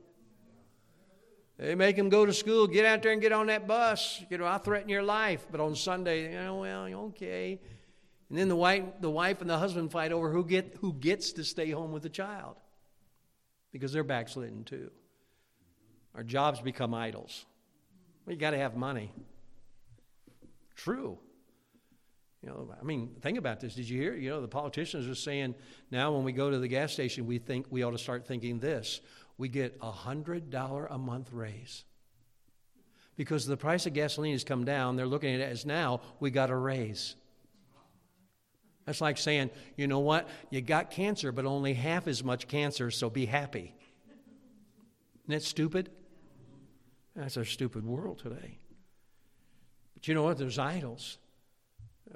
[1.58, 4.24] They make them go to school, get out there and get on that bus.
[4.30, 5.48] You know, I threaten your life.
[5.52, 7.60] But on Sunday, you know, well, okay.
[8.32, 11.34] And then the wife, the wife and the husband fight over who, get, who gets
[11.34, 12.56] to stay home with the child
[13.74, 14.90] because they're backslidden too.
[16.16, 17.46] Our jobs become idols.
[18.26, 19.12] Well, you got to have money.
[20.78, 21.20] True.
[22.42, 23.76] You know, I mean, think about this.
[23.76, 24.16] Did you hear?
[24.16, 25.54] You know, the politicians are saying
[25.92, 28.60] now when we go to the gas station, we think we ought to start thinking
[28.60, 29.02] this
[29.38, 31.84] we get a $100 a month raise.
[33.18, 36.32] Because the price of gasoline has come down, they're looking at it as now we
[36.32, 37.18] got a raise.
[38.92, 42.92] That's like saying, you know what, you got cancer, but only half as much cancer,
[42.92, 43.74] so be happy.
[45.24, 45.90] Isn't that stupid?
[47.16, 48.58] That's our stupid world today.
[49.94, 50.38] But you know what?
[50.38, 51.20] There's idols.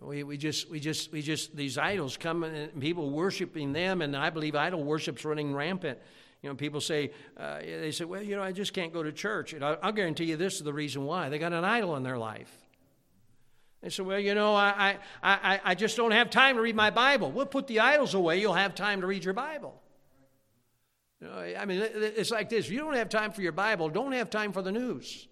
[0.02, 4.14] We, we just we just we just these idols come and people worshiping them, and
[4.14, 5.98] I believe idol worship's running rampant.
[6.42, 9.14] You know, people say, uh, they say, well, you know, I just can't go to
[9.14, 9.54] church.
[9.54, 11.30] And I'll, I'll guarantee you this is the reason why.
[11.30, 12.65] They got an idol in their life.
[13.86, 16.76] They say, well, you know, I, I, I, I just don't have time to read
[16.76, 17.32] my Bible.
[17.32, 18.42] We'll put the idols away.
[18.42, 19.80] You'll have time to read your Bible.
[21.22, 22.66] You know, I mean, it's like this.
[22.66, 25.28] If you don't have time for your Bible, don't have time for the news.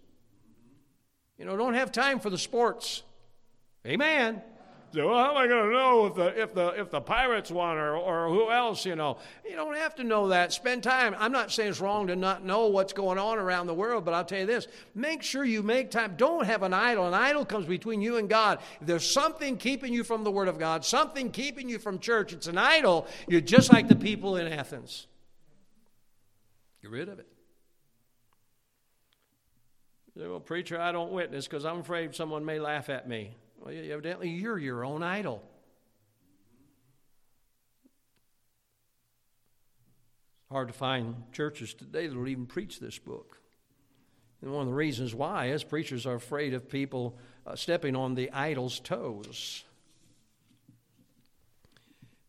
[1.40, 3.02] You know, don't have time for the sports.
[3.88, 4.44] Amen.
[4.94, 7.50] So well, how am I going to know if the if the if the Pirates
[7.50, 8.86] won or or who else?
[8.86, 10.54] You know, you don't have to know that.
[10.54, 11.16] Spend time.
[11.18, 14.14] I'm not saying it's wrong to not know what's going on around the world, but
[14.14, 16.14] I'll tell you this: make sure you make time.
[16.16, 17.08] Don't have an idol.
[17.08, 18.60] An idol comes between you and God.
[18.82, 22.32] If there's something keeping you from the Word of God, something keeping you from church,
[22.32, 23.08] it's an idol.
[23.28, 25.08] You're just like the people in Athens.
[26.84, 27.28] Get rid of it.
[30.16, 33.38] Well, preacher, I don't witness because I'm afraid someone may laugh at me.
[33.64, 35.42] Well, evidently, you're your own idol.
[40.42, 43.40] It's hard to find churches today that will even preach this book.
[44.42, 48.16] And one of the reasons why is preachers are afraid of people uh, stepping on
[48.16, 49.64] the idol's toes.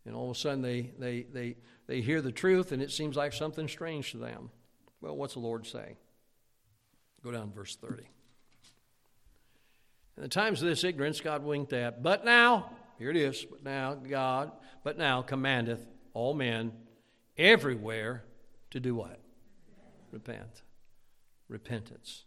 [0.06, 1.56] And all of a sudden they, they, they,
[1.88, 4.50] they hear the truth and it seems like something strange to them.
[5.00, 5.96] Well, what's the Lord say?
[7.24, 8.04] Go down to verse 30.
[10.16, 12.02] In the times of this ignorance, God winked at.
[12.02, 14.52] But now, here it is, but now God,
[14.84, 16.72] but now commandeth all men
[17.36, 18.22] everywhere
[18.70, 19.20] to do what?
[20.12, 20.62] Repent.
[21.48, 22.24] Repentance.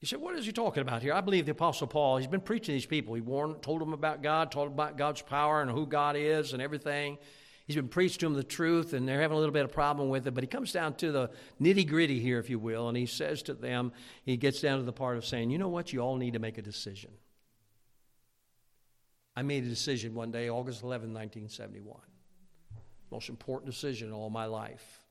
[0.00, 1.12] You said, what is he talking about here?
[1.12, 3.14] I believe the Apostle Paul, he's been preaching these people.
[3.14, 6.52] He warned, told them about God, told them about God's power and who God is
[6.52, 7.18] and everything.
[7.68, 10.08] He's been preached to them the truth, and they're having a little bit of problem
[10.08, 10.32] with it.
[10.32, 13.42] But he comes down to the nitty gritty here, if you will, and he says
[13.42, 13.92] to them,
[14.24, 15.92] he gets down to the part of saying, you know what?
[15.92, 17.10] You all need to make a decision.
[19.36, 22.00] I made a decision one day, August 11, 1971.
[23.10, 25.04] Most important decision in all my life.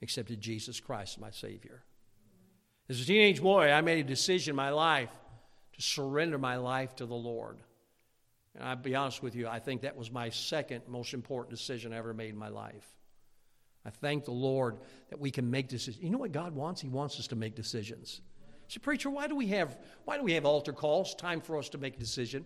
[0.00, 1.82] Accepted Jesus Christ my Savior.
[2.88, 5.10] As a teenage boy, I made a decision in my life
[5.72, 7.58] to surrender my life to the Lord.
[8.56, 11.92] And I'll be honest with you, I think that was my second most important decision
[11.92, 12.86] I ever made in my life.
[13.84, 14.78] I thank the Lord
[15.10, 16.02] that we can make decisions.
[16.02, 16.80] You know what God wants?
[16.80, 18.20] He wants us to make decisions.
[18.68, 21.14] See, preacher, why do we have why do we have altar calls?
[21.14, 22.44] Time for us to make a decision.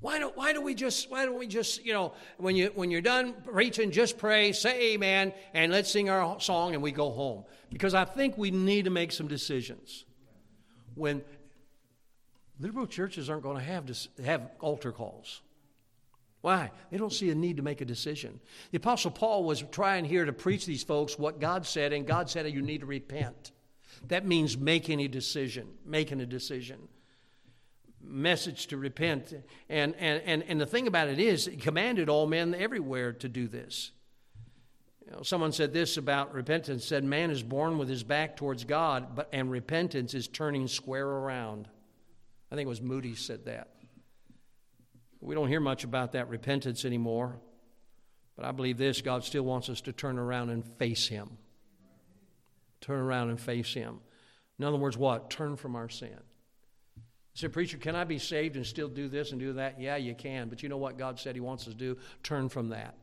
[0.00, 2.90] Why don't why do we just why don't we just you know when you when
[2.90, 7.10] you're done preaching just pray say amen and let's sing our song and we go
[7.10, 10.04] home because I think we need to make some decisions.
[10.94, 11.22] When
[12.58, 15.42] liberal churches aren't going to have to have altar calls.
[16.40, 16.70] Why?
[16.90, 18.40] They don't see a need to make a decision.
[18.70, 22.30] The Apostle Paul was trying here to preach these folks what God said, and God
[22.30, 23.50] said you need to repent.
[24.08, 26.88] That means making a decision, making a decision.
[28.00, 29.34] Message to repent.
[29.68, 33.28] And, and, and, and the thing about it is, he commanded all men everywhere to
[33.28, 33.90] do this.
[35.04, 38.64] You know, someone said this about repentance said, Man is born with his back towards
[38.64, 41.68] God, but, and repentance is turning square around.
[42.50, 43.68] I think it was Moody said that.
[45.20, 47.40] We don't hear much about that repentance anymore.
[48.36, 51.38] But I believe this God still wants us to turn around and face Him.
[52.80, 54.00] Turn around and face Him.
[54.58, 55.30] In other words, what?
[55.30, 56.10] Turn from our sin.
[56.96, 57.02] You
[57.40, 59.80] say, Preacher, can I be saved and still do this and do that?
[59.80, 60.48] Yeah, you can.
[60.48, 61.96] But you know what God said He wants us to do?
[62.22, 62.94] Turn from that.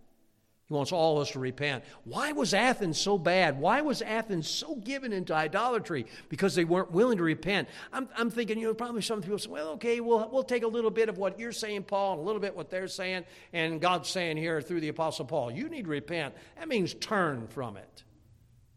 [0.70, 1.84] He wants all of us to repent.
[2.06, 3.60] Why was Athens so bad?
[3.60, 6.06] Why was Athens so given into idolatry?
[6.30, 7.68] Because they weren't willing to repent.
[7.92, 10.68] I'm, I'm thinking, you know, probably some people say, well, okay, we'll, we'll take a
[10.68, 13.82] little bit of what you're saying, Paul, and a little bit what they're saying, and
[13.82, 15.52] God's saying here through the Apostle Paul.
[15.52, 16.34] You need to repent.
[16.58, 18.04] That means turn from it.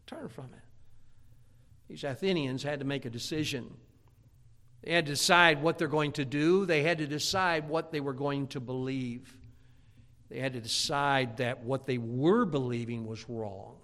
[0.07, 0.61] Turn from it.
[1.87, 3.73] These Athenians had to make a decision.
[4.83, 8.01] They had to decide what they're going to do, they had to decide what they
[8.01, 9.37] were going to believe.
[10.29, 13.77] They had to decide that what they were believing was wrong.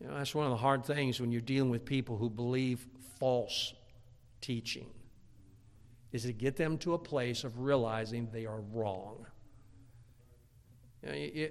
[0.00, 2.86] You know, that's one of the hard things when you're dealing with people who believe
[3.18, 3.74] false
[4.40, 4.86] teaching,
[6.12, 9.26] is to get them to a place of realizing they are wrong.
[11.02, 11.50] You know, you,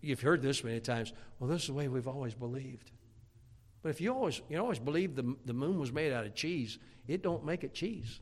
[0.00, 1.12] you've heard this many times.
[1.38, 2.92] Well, this is the way we've always believed.
[3.82, 6.78] But if you always you always believe the, the moon was made out of cheese,
[7.08, 8.20] it don't make it cheese.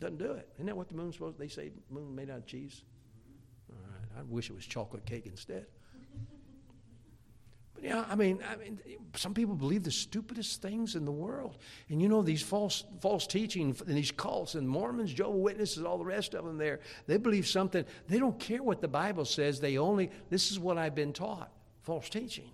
[0.00, 0.48] Doesn't do it.
[0.56, 2.82] Isn't that what the moon's supposed to They say moon made out of cheese?
[3.70, 4.20] All right.
[4.20, 5.66] I wish it was chocolate cake instead.
[7.74, 8.80] But yeah, I mean, I mean,
[9.16, 11.58] some people believe the stupidest things in the world,
[11.90, 15.98] and you know these false false teaching and these cults and Mormons, Jehovah Witnesses, all
[15.98, 16.56] the rest of them.
[16.56, 17.84] There, they believe something.
[18.08, 19.60] They don't care what the Bible says.
[19.60, 21.52] They only this is what I've been taught.
[21.82, 22.50] False teaching.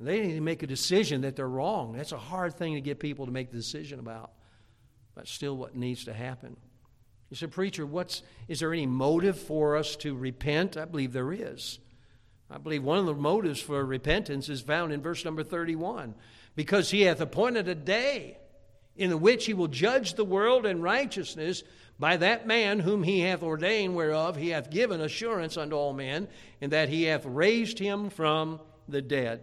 [0.00, 1.92] They need to make a decision that they're wrong.
[1.92, 4.32] That's a hard thing to get people to make the decision about.
[5.14, 6.56] That's still what needs to happen.
[7.30, 10.76] You said, Preacher, what's, is there any motive for us to repent?
[10.76, 11.78] I believe there is.
[12.50, 16.14] I believe one of the motives for repentance is found in verse number 31.
[16.56, 18.38] Because he hath appointed a day
[18.96, 21.62] in the which he will judge the world in righteousness
[21.98, 26.26] by that man whom he hath ordained, whereof he hath given assurance unto all men,
[26.60, 29.42] and that he hath raised him from the dead.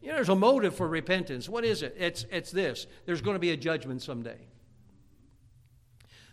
[0.00, 1.48] You know, there's a motive for repentance.
[1.48, 1.96] What is it?
[1.98, 4.38] It's, it's this there's going to be a judgment someday.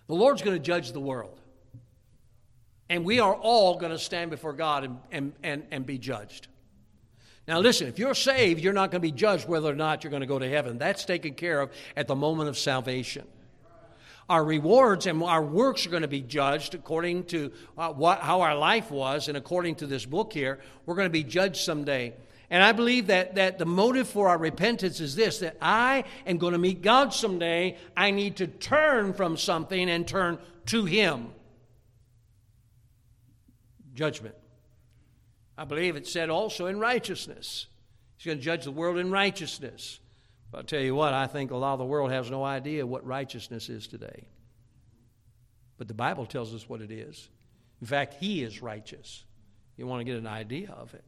[0.07, 1.39] The Lord's going to judge the world.
[2.89, 6.47] And we are all going to stand before God and, and, and, and be judged.
[7.47, 10.11] Now, listen, if you're saved, you're not going to be judged whether or not you're
[10.11, 10.77] going to go to heaven.
[10.77, 13.25] That's taken care of at the moment of salvation.
[14.29, 18.41] Our rewards and our works are going to be judged according to uh, what, how
[18.41, 22.13] our life was, and according to this book here, we're going to be judged someday.
[22.51, 26.37] And I believe that, that the motive for our repentance is this that I am
[26.37, 27.77] going to meet God someday.
[27.95, 31.29] I need to turn from something and turn to Him.
[33.93, 34.35] Judgment.
[35.57, 37.67] I believe it said also in righteousness.
[38.17, 40.01] He's going to judge the world in righteousness.
[40.51, 42.85] But I'll tell you what, I think a lot of the world has no idea
[42.85, 44.27] what righteousness is today.
[45.77, 47.29] But the Bible tells us what it is.
[47.79, 49.23] In fact, He is righteous.
[49.77, 51.05] You want to get an idea of it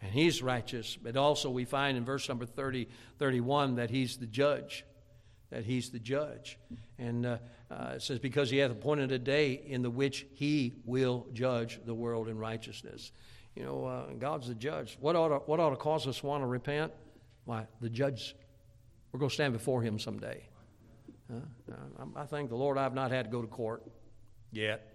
[0.00, 0.96] and he's righteous.
[0.96, 4.84] But also, we find in verse number 30, 31 that he's the judge.
[5.50, 6.58] That he's the judge.
[6.98, 7.38] And uh,
[7.70, 11.80] uh, it says, Because he hath appointed a day in the which he will judge
[11.84, 13.12] the world in righteousness.
[13.56, 14.96] You know, uh, God's the judge.
[15.00, 16.92] What ought, to, what ought to cause us to want to repent?
[17.44, 17.66] Why?
[17.80, 18.36] The judge.
[19.10, 20.46] We're going to stand before him someday.
[22.16, 23.82] I thank the Lord I've not had to go to court
[24.52, 24.94] yet.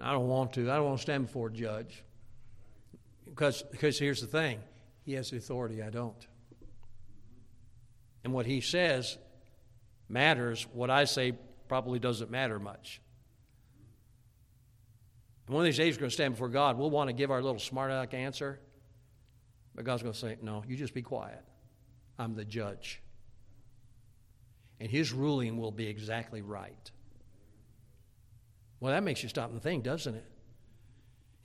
[0.00, 0.70] I don't want to.
[0.70, 2.04] I don't want to stand before a judge.
[3.26, 4.60] Because, because here's the thing
[5.04, 6.26] He has the authority, I don't.
[8.24, 9.18] And what He says
[10.08, 10.66] matters.
[10.72, 11.32] What I say
[11.68, 13.00] probably doesn't matter much.
[15.46, 16.76] And one of these days, we're going to stand before God.
[16.76, 18.58] We'll want to give our little smart aleck answer.
[19.74, 21.44] But God's going to say, No, you just be quiet.
[22.18, 23.02] I'm the judge.
[24.80, 26.90] and his ruling will be exactly right.
[28.80, 30.24] Well, that makes you stop and think, doesn't it?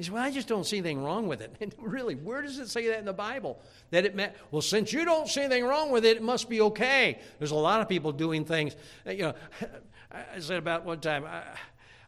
[0.02, 1.56] He said, Well, I just don't see anything wrong with it.
[1.62, 3.62] And really, where does it say that in the Bible?
[3.92, 6.60] That it meant, well, since you don't see anything wrong with it, it must be
[6.62, 7.20] okay.
[7.38, 8.76] There's a lot of people doing things.
[9.06, 9.34] You know,
[10.12, 11.24] I said about one time,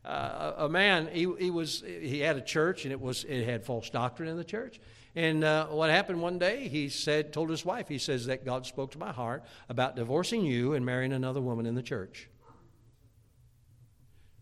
[0.04, 3.64] uh, a man, he, he, was, he had a church and it, was, it had
[3.64, 4.80] false doctrine in the church.
[5.16, 8.66] And uh, what happened one day, he said, told his wife, he says that God
[8.66, 12.28] spoke to my heart about divorcing you and marrying another woman in the church.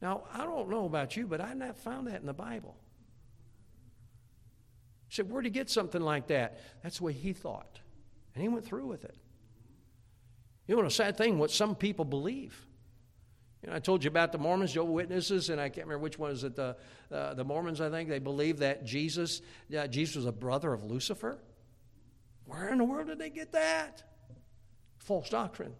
[0.01, 2.77] Now, I don't know about you, but I've not found that in the Bible.
[5.11, 6.57] He said, Where'd he get something like that?
[6.83, 7.81] That's the way he thought.
[8.33, 9.17] And he went through with it.
[10.67, 12.65] You know, a sad thing, what some people believe.
[13.61, 16.17] You know, I told you about the Mormons, Jehovah Witnesses, and I can't remember which
[16.17, 16.55] one is it.
[16.55, 16.77] The
[17.11, 20.85] uh, the Mormons, I think, they believe that Jesus, yeah, Jesus was a brother of
[20.85, 21.39] Lucifer.
[22.45, 24.03] Where in the world did they get that?
[24.99, 25.73] False doctrine.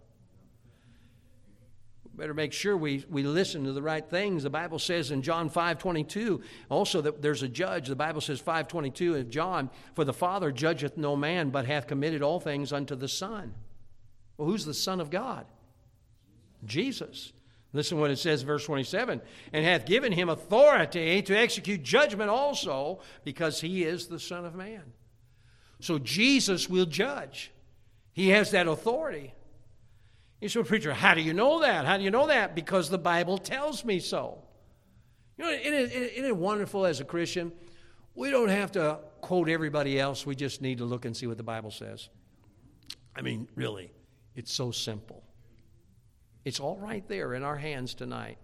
[2.22, 4.44] Better make sure we, we listen to the right things.
[4.44, 7.88] The Bible says in John 5 22, also that there's a judge.
[7.88, 11.88] The Bible says 5 22 of John, for the Father judgeth no man, but hath
[11.88, 13.56] committed all things unto the Son.
[14.38, 15.48] Well, who's the Son of God?
[16.64, 17.34] Jesus.
[17.74, 19.20] Listen what it says, verse 27
[19.52, 24.54] and hath given him authority to execute judgment also, because he is the Son of
[24.54, 24.94] Man.
[25.80, 27.52] So Jesus will judge.
[28.14, 29.34] He has that authority.
[30.42, 31.86] You say, preacher, how do you know that?
[31.86, 32.56] How do you know that?
[32.56, 34.40] Because the Bible tells me so.
[35.38, 37.52] You know, isn't it, isn't it wonderful as a Christian?
[38.16, 40.26] We don't have to quote everybody else.
[40.26, 42.10] We just need to look and see what the Bible says.
[43.16, 43.92] I mean, really,
[44.36, 45.24] it's so simple.
[46.44, 48.40] It's all right there in our hands tonight.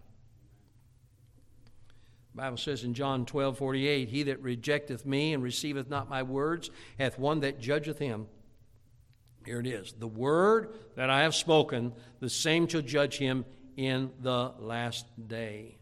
[2.36, 6.22] The Bible says in John 12 48, He that rejecteth me and receiveth not my
[6.22, 8.28] words hath one that judgeth him.
[9.48, 9.94] Here it is.
[9.98, 13.46] The word that I have spoken, the same shall judge him
[13.78, 15.78] in the last day.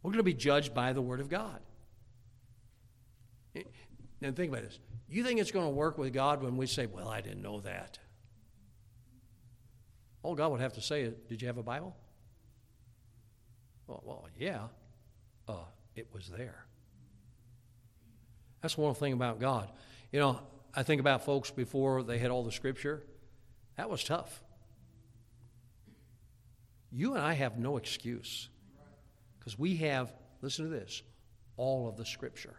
[0.00, 1.58] We're going to be judged by the word of God.
[4.20, 4.78] Now, think about this.
[5.08, 7.60] You think it's going to work with God when we say, Well, I didn't know
[7.62, 7.98] that?
[10.22, 11.96] All God would have to say is, Did you have a Bible?
[13.88, 14.68] Well, well yeah.
[15.48, 15.64] Uh,
[15.96, 16.64] it was there.
[18.62, 19.68] That's one thing about God.
[20.12, 20.40] You know,
[20.74, 23.02] I think about folks before they had all the scripture.
[23.76, 24.42] That was tough.
[26.90, 28.48] You and I have no excuse
[29.38, 31.02] because we have, listen to this,
[31.56, 32.54] all of the scripture.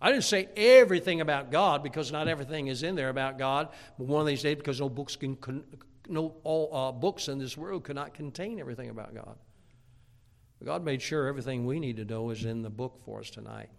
[0.00, 3.68] I didn't say everything about God because not everything is in there about God.
[3.98, 5.36] But one of these days, because no books can,
[6.08, 9.36] no all uh, books in this world cannot contain everything about God.
[10.58, 13.30] But God made sure everything we need to know is in the book for us
[13.30, 13.70] tonight.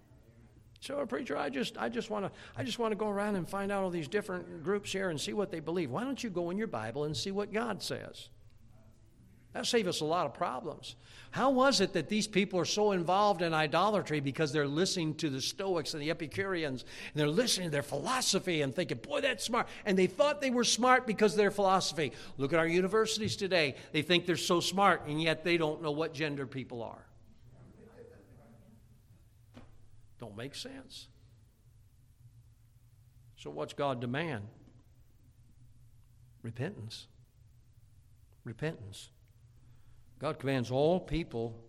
[0.81, 3.47] So, preacher, I just, I just want to, I just want to go around and
[3.47, 5.91] find out all these different groups here and see what they believe.
[5.91, 8.29] Why don't you go in your Bible and see what God says?
[9.53, 10.95] That saves us a lot of problems.
[11.31, 15.29] How was it that these people are so involved in idolatry because they're listening to
[15.29, 19.43] the Stoics and the Epicureans and they're listening to their philosophy and thinking, boy, that's
[19.43, 19.67] smart.
[19.85, 22.13] And they thought they were smart because of their philosophy.
[22.37, 23.75] Look at our universities today.
[23.91, 27.08] They think they're so smart and yet they don't know what gender people are.
[30.19, 31.07] Don't make sense.
[33.37, 34.47] So, what's God demand?
[36.41, 37.07] Repentance.
[38.43, 39.09] Repentance.
[40.19, 41.63] God commands all people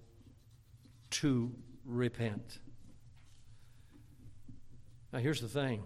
[1.11, 1.53] to
[1.85, 2.59] repent.
[5.13, 5.83] Now, here's the thing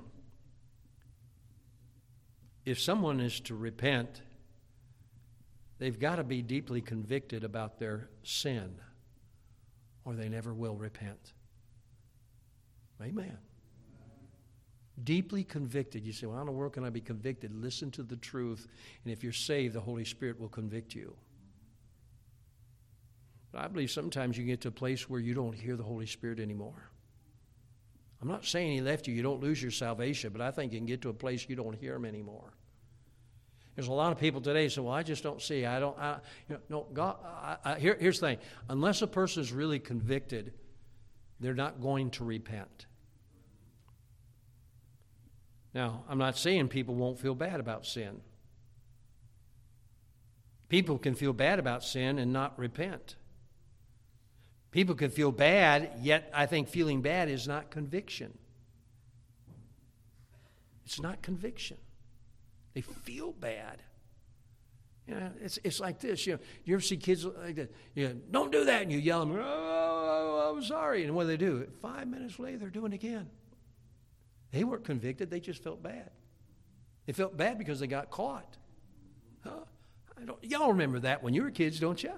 [2.64, 4.22] if someone is to repent,
[5.78, 8.76] they've got to be deeply convicted about their sin,
[10.06, 11.33] or they never will repent.
[13.02, 13.36] Amen.
[15.02, 16.04] Deeply convicted.
[16.04, 17.52] You say, Well, how in the world can I be convicted?
[17.54, 18.68] Listen to the truth,
[19.04, 21.16] and if you're saved, the Holy Spirit will convict you.
[23.50, 26.06] But I believe sometimes you get to a place where you don't hear the Holy
[26.06, 26.90] Spirit anymore.
[28.22, 30.78] I'm not saying He left you, you don't lose your salvation, but I think you
[30.78, 32.52] can get to a place you don't hear Him anymore.
[33.74, 35.66] There's a lot of people today say, "Well, I just don't see.
[35.66, 37.16] I don't." I, you know, no, God.
[37.24, 40.52] I, I, here, here's the thing: unless a person is really convicted,
[41.44, 42.86] they're not going to repent.
[45.74, 48.20] Now, I'm not saying people won't feel bad about sin.
[50.68, 53.16] People can feel bad about sin and not repent.
[54.70, 58.38] People can feel bad, yet I think feeling bad is not conviction.
[60.84, 61.76] It's not conviction.
[62.74, 63.82] They feel bad.
[65.06, 66.26] You know, it's, it's like this.
[66.26, 67.74] You know, you ever see kids like that?
[67.94, 71.04] You know, don't do that, and you yell them, oh, oh, oh, I'm sorry.
[71.04, 71.66] And what do they do?
[71.82, 73.28] Five minutes later, they're doing it again.
[74.50, 76.10] They weren't convicted, they just felt bad.
[77.06, 78.56] They felt bad because they got caught.
[79.42, 79.50] Huh?
[80.18, 82.12] I don't, y'all remember that when you were kids, don't you?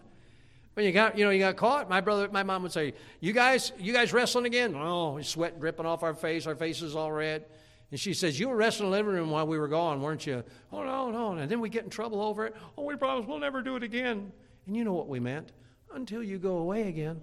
[0.74, 1.89] When you got, you know, you got caught.
[1.89, 5.87] My brother, my mom would say, "You guys, you guys wrestling again?" Oh, sweat dripping
[5.87, 7.47] off our face, our faces all red.
[7.91, 10.26] And she says, "You were wrestling in the living room while we were gone, weren't
[10.26, 11.32] you?" Oh no, no.
[11.32, 12.57] And then we get in trouble over it.
[12.76, 14.32] Oh, we promise we'll never do it again.
[14.66, 15.53] And you know what we meant?
[15.95, 17.20] Until you go away again,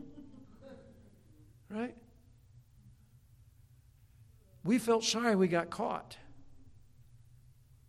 [1.70, 1.95] right?
[4.64, 6.18] We felt sorry we got caught.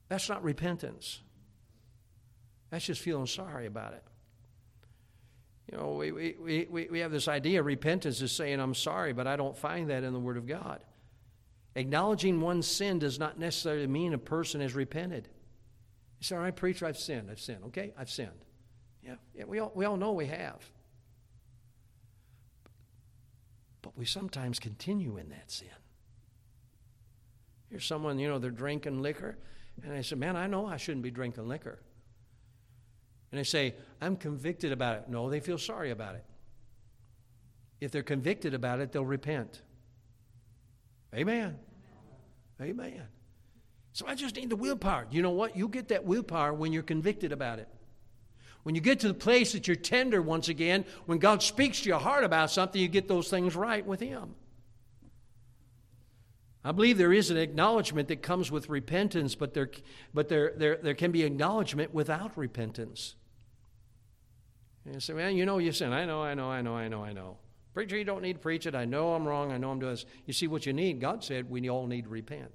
[0.09, 1.21] That's not repentance.
[2.71, 4.03] That's just feeling sorry about it.
[5.71, 9.27] You know, we, we, we, we have this idea repentance is saying, I'm sorry, but
[9.27, 10.81] I don't find that in the Word of God.
[11.77, 15.29] Acknowledging one's sin does not necessarily mean a person has repented.
[16.21, 17.31] You say, all right, preacher, I've sinned.
[17.31, 17.65] I've sinned.
[17.67, 18.31] Okay, I've sinned.
[19.03, 20.65] Yeah, yeah we, all, we all know we have.
[23.83, 25.69] But we sometimes continue in that sin.
[27.71, 29.37] Here's someone, you know, they're drinking liquor.
[29.83, 31.81] And I said, man, I know I shouldn't be drinking liquor.
[33.33, 35.09] And they say, I'm convicted about it.
[35.09, 36.25] No, they feel sorry about it.
[37.81, 39.61] If they're convicted about it, they'll repent.
[41.15, 41.57] Amen.
[42.61, 43.03] Amen.
[43.93, 45.07] So I just need the willpower.
[45.11, 45.57] You know what?
[45.57, 47.69] You get that willpower when you're convicted about it.
[48.65, 51.89] When you get to the place that you're tender once again, when God speaks to
[51.89, 54.35] your heart about something, you get those things right with Him.
[56.65, 59.71] I believe there is an acknowledgement that comes with repentance, but there,
[60.15, 63.17] but there, there, there can be acknowledgement without repentance.
[64.87, 65.93] And you say, man, you know you sin.
[65.93, 67.37] I know, I know, I know, I know, I know.
[67.75, 68.75] Preacher, you don't need to preach it.
[68.77, 69.51] I know I'm wrong.
[69.51, 70.07] I know I'm doing this.
[70.27, 71.01] You see what you need?
[71.01, 72.53] God said we all need to repent.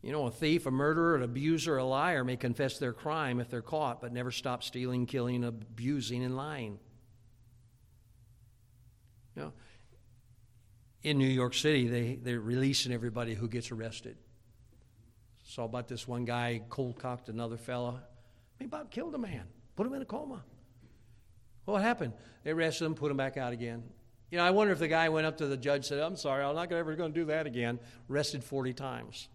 [0.00, 3.50] You know, a thief, a murderer, an abuser, a liar may confess their crime if
[3.50, 6.78] they're caught, but never stop stealing, killing, abusing, and lying.
[9.34, 9.52] You know,
[11.02, 14.16] in New York City, they, they're releasing everybody who gets arrested.
[15.44, 18.04] Saw about this one guy cold cocked another fella.
[18.60, 19.42] He about killed a man,
[19.74, 20.44] put him in a coma.
[21.66, 22.14] What happened?
[22.44, 23.82] They arrested him, put him back out again.
[24.30, 26.16] You know, I wonder if the guy went up to the judge and said, I'm
[26.16, 27.78] sorry, I'm not ever going to do that again.
[28.10, 29.28] Arrested 40 times.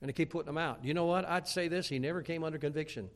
[0.00, 0.84] And they keep putting him out.
[0.84, 1.28] You know what?
[1.28, 3.08] I'd say this he never came under conviction.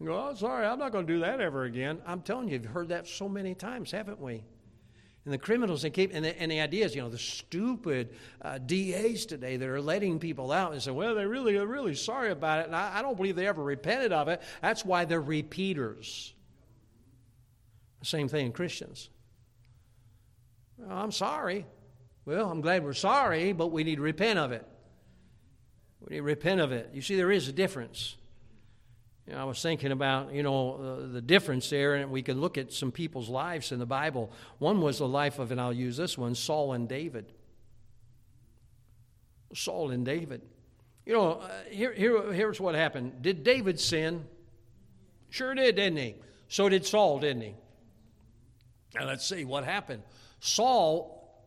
[0.00, 2.00] You go, oh, sorry, I'm not going to do that ever again.
[2.06, 4.44] I'm telling you, you've heard that so many times, haven't we?
[5.28, 8.14] And the criminals, they keep, and the, and the idea is, you know, the stupid
[8.40, 11.94] uh, DAs today that are letting people out and say, well, they really are really
[11.94, 12.66] sorry about it.
[12.68, 14.40] And I, I don't believe they ever repented of it.
[14.62, 16.32] That's why they're repeaters.
[18.02, 19.10] Same thing in Christians.
[20.78, 21.66] Well, I'm sorry.
[22.24, 24.66] Well, I'm glad we're sorry, but we need to repent of it.
[26.00, 26.88] We need to repent of it.
[26.94, 28.16] You see, there is a difference.
[29.28, 32.40] You know, I was thinking about, you know, uh, the difference there, and we can
[32.40, 34.32] look at some people's lives in the Bible.
[34.58, 37.30] One was the life of, and I'll use this one, Saul and David.
[39.54, 40.40] Saul and David.
[41.04, 43.20] You know, uh, here, here, here's what happened.
[43.20, 44.24] Did David sin?
[45.28, 46.14] Sure did, didn't he?
[46.48, 47.54] So did Saul, didn't he?
[48.94, 50.04] Now let's see what happened.
[50.40, 51.44] Saul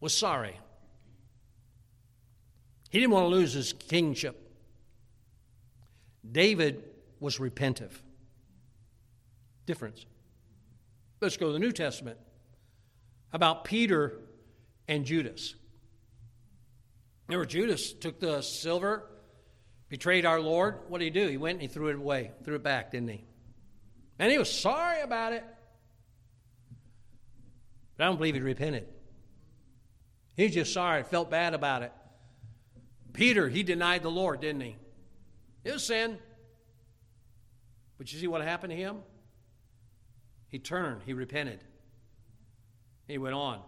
[0.00, 0.58] was sorry.
[2.88, 4.39] He didn't want to lose his kingship.
[6.28, 6.84] David
[7.18, 7.92] was repentive.
[9.66, 10.04] Difference.
[11.20, 12.18] Let's go to the New Testament.
[13.32, 14.18] About Peter
[14.88, 15.54] and Judas.
[17.28, 19.06] Remember, Judas took the silver,
[19.88, 20.78] betrayed our Lord.
[20.88, 21.28] What did he do?
[21.28, 23.24] He went and he threw it away, threw it back, didn't he?
[24.18, 25.44] And he was sorry about it.
[27.96, 28.88] But I don't believe he repented.
[30.36, 31.92] He's just sorry, felt bad about it.
[33.12, 34.76] Peter, he denied the Lord, didn't he?
[35.64, 36.18] It was sin.
[37.98, 38.98] But you see what happened to him?
[40.48, 41.60] He turned, he repented.
[43.06, 43.60] He went on.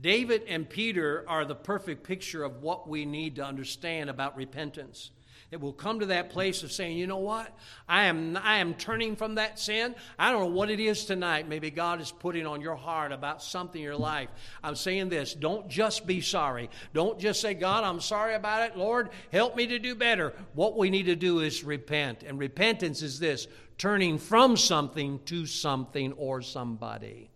[0.00, 5.10] David and Peter are the perfect picture of what we need to understand about repentance
[5.52, 7.54] that will come to that place of saying, you know what?
[7.86, 9.94] I am, I am turning from that sin.
[10.18, 11.46] I don't know what it is tonight.
[11.46, 14.30] Maybe God is putting on your heart about something in your life.
[14.64, 16.70] I'm saying this don't just be sorry.
[16.94, 18.78] Don't just say, God, I'm sorry about it.
[18.78, 20.32] Lord, help me to do better.
[20.54, 22.22] What we need to do is repent.
[22.22, 23.46] And repentance is this
[23.76, 27.30] turning from something to something or somebody.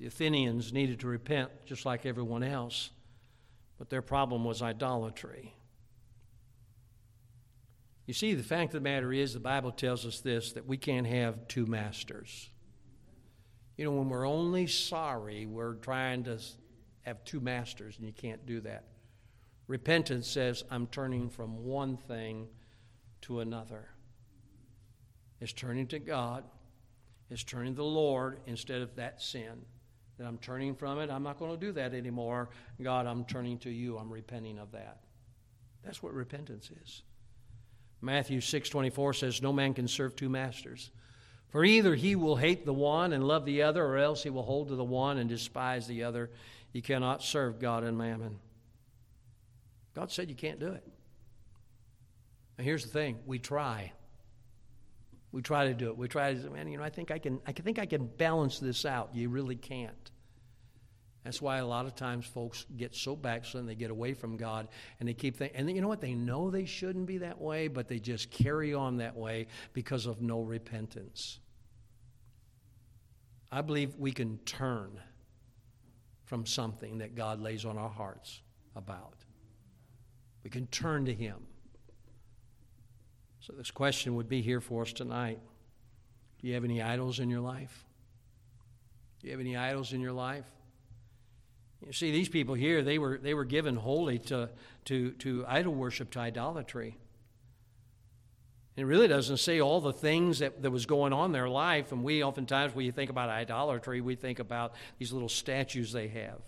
[0.00, 2.90] The Athenians needed to repent just like everyone else
[3.82, 5.56] but their problem was idolatry.
[8.06, 10.76] You see, the fact of the matter is, the Bible tells us this that we
[10.76, 12.48] can't have two masters.
[13.76, 16.38] You know, when we're only sorry, we're trying to
[17.00, 18.84] have two masters, and you can't do that.
[19.66, 22.46] Repentance says, I'm turning from one thing
[23.22, 23.88] to another.
[25.40, 26.44] It's turning to God,
[27.30, 29.64] it's turning to the Lord instead of that sin.
[30.18, 31.10] That I'm turning from it.
[31.10, 32.50] I'm not going to do that anymore.
[32.82, 33.98] God, I'm turning to you.
[33.98, 35.00] I'm repenting of that.
[35.84, 37.02] That's what repentance is.
[38.00, 40.90] Matthew 6:24 says no man can serve two masters.
[41.48, 44.42] For either he will hate the one and love the other or else he will
[44.42, 46.30] hold to the one and despise the other.
[46.72, 48.38] You cannot serve God and mammon.
[49.94, 50.86] God said you can't do it.
[52.56, 53.92] Now here's the thing, we try.
[55.32, 55.96] We try to do it.
[55.96, 58.06] We try to say, man, you know, I think I can I think I can
[58.06, 59.14] balance this out.
[59.14, 60.10] You really can't.
[61.24, 64.68] That's why a lot of times folks get so backslidden, they get away from God,
[64.98, 66.00] and they keep thinking, and you know what?
[66.00, 70.06] They know they shouldn't be that way, but they just carry on that way because
[70.06, 71.38] of no repentance.
[73.52, 74.98] I believe we can turn
[76.24, 78.40] from something that God lays on our hearts
[78.74, 79.14] about.
[80.42, 81.36] We can turn to Him.
[83.42, 85.40] So, this question would be here for us tonight
[86.40, 87.84] Do you have any idols in your life?
[89.20, 90.44] Do you have any idols in your life?
[91.84, 94.48] You see, these people here, they were, they were given wholly to,
[94.84, 96.96] to, to idol worship, to idolatry.
[98.76, 101.90] It really doesn't say all the things that, that was going on in their life.
[101.90, 106.06] And we oftentimes, when you think about idolatry, we think about these little statues they
[106.06, 106.38] have.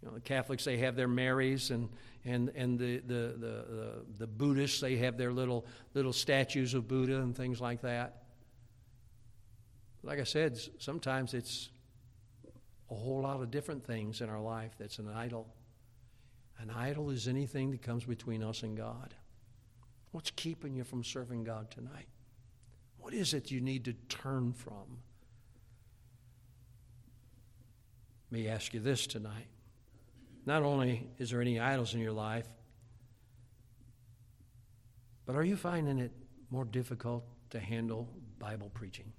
[0.00, 1.90] You know, the Catholics, they have their Marys, and,
[2.24, 7.16] and, and the, the, the, the, Buddhists, they have their little, little statues of Buddha
[7.16, 8.22] and things like that.
[10.04, 11.70] Like I said, sometimes it's
[12.90, 15.52] a whole lot of different things in our life that's an idol.
[16.60, 19.14] An idol is anything that comes between us and God.
[20.12, 22.06] What's keeping you from serving God tonight?
[22.98, 24.98] What is it you need to turn from?
[28.30, 29.48] Let me ask you this tonight.
[30.44, 32.46] Not only is there any idols in your life,
[35.24, 36.12] but are you finding it
[36.50, 39.12] more difficult to handle Bible preaching?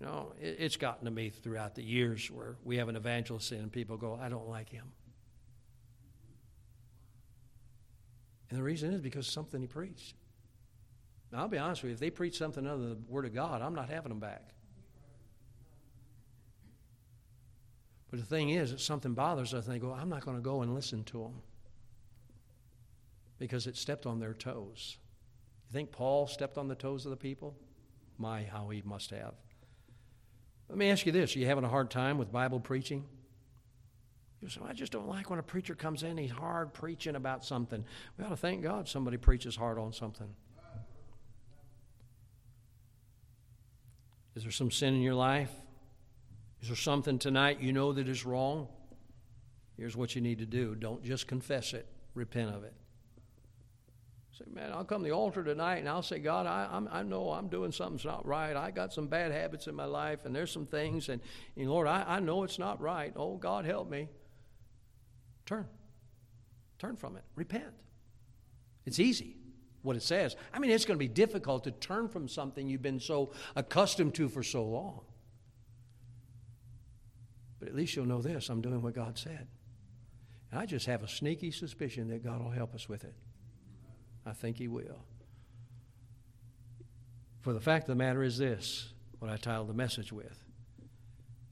[0.00, 3.52] You know, it, it's gotten to me throughout the years where we have an evangelist
[3.52, 4.84] and people go, I don't like him.
[8.48, 10.14] And the reason is because something he preached.
[11.30, 13.34] Now, I'll be honest with you, if they preach something other than the Word of
[13.34, 14.54] God, I'm not having them back.
[18.10, 20.62] But the thing is, if something bothers us, they go, I'm not going to go
[20.62, 21.42] and listen to them
[23.38, 24.96] because it stepped on their toes.
[25.68, 27.54] You think Paul stepped on the toes of the people?
[28.16, 29.34] My, how he must have.
[30.68, 33.04] Let me ask you this Are you having a hard time with Bible preaching?
[34.40, 37.44] You say, I just don't like when a preacher comes in, he's hard preaching about
[37.44, 37.84] something.
[38.16, 40.28] We ought to thank God somebody preaches hard on something.
[44.36, 45.50] Is there some sin in your life?
[46.62, 48.68] Is there something tonight you know that is wrong?
[49.76, 52.74] Here's what you need to do don't just confess it, repent of it.
[54.38, 57.02] Say, man, I'll come to the altar tonight and I'll say, God, I, I'm, i
[57.02, 58.54] know I'm doing something's not right.
[58.54, 61.20] I got some bad habits in my life and there's some things, and,
[61.56, 63.12] and Lord, I, I know it's not right.
[63.16, 64.08] Oh, God, help me.
[65.44, 65.66] Turn.
[66.78, 67.24] Turn from it.
[67.34, 67.72] Repent.
[68.86, 69.36] It's easy
[69.82, 70.36] what it says.
[70.52, 74.14] I mean, it's going to be difficult to turn from something you've been so accustomed
[74.16, 75.00] to for so long.
[77.68, 79.46] At least you'll know this I'm doing what God said.
[80.50, 83.14] And I just have a sneaky suspicion that God will help us with it.
[84.24, 85.04] I think He will.
[87.42, 90.44] For the fact of the matter is this what I titled the message with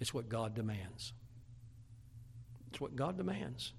[0.00, 1.12] it's what God demands.
[2.70, 3.72] It's what God demands.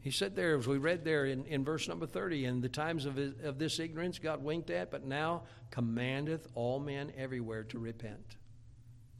[0.00, 3.04] He said there, as we read there in, in verse number 30, in the times
[3.04, 7.78] of, his, of this ignorance God winked at, but now commandeth all men everywhere to
[7.78, 8.36] repent.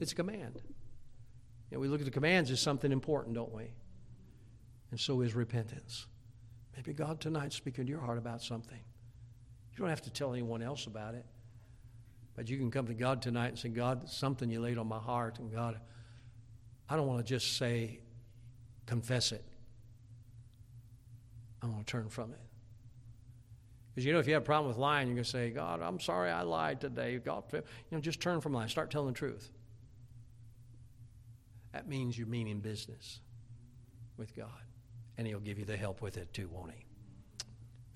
[0.01, 0.63] It's a command.
[1.71, 3.73] You know, we look at the commands as something important, don't we?
[4.91, 6.07] And so is repentance.
[6.77, 8.79] Maybe God tonight's speaking to your heart about something.
[9.73, 11.25] You don't have to tell anyone else about it.
[12.35, 14.99] But you can come to God tonight and say, God, something you laid on my
[14.99, 15.39] heart.
[15.39, 15.79] And God,
[16.89, 18.01] I don't want to just say,
[18.87, 19.45] confess it.
[21.63, 22.41] I want to turn from it.
[23.95, 25.83] Because you know, if you have a problem with lying, you're going to say, God,
[25.83, 27.19] I'm sorry I lied today.
[27.19, 28.69] God, you know, just turn from lying.
[28.69, 29.51] Start telling the truth
[31.73, 33.21] that means you're meaning business
[34.17, 34.49] with God.
[35.19, 36.85] And He'll give you the help with it too, won't He?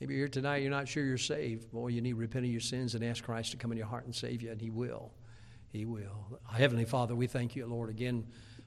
[0.00, 1.70] Maybe you're here tonight, you're not sure you're saved.
[1.70, 3.86] Boy, you need to repent of your sins and ask Christ to come in your
[3.86, 5.12] heart and save you, and He will.
[5.72, 6.38] He will.
[6.52, 8.26] Heavenly Father, we thank you, Lord, again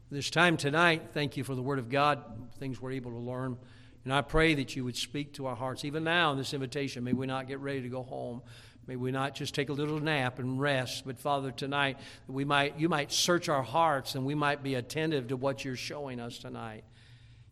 [0.10, 1.10] this time tonight.
[1.14, 2.24] Thank you for the Word of God,
[2.60, 3.58] things we're able to learn.
[4.06, 7.04] And I pray that you would speak to our hearts, even now in this invitation.
[7.04, 8.42] May we not get ready to go home.
[8.88, 12.80] May we not just take a little nap and rest, but Father, tonight we might
[12.80, 16.38] you might search our hearts and we might be attentive to what you're showing us
[16.38, 16.86] tonight.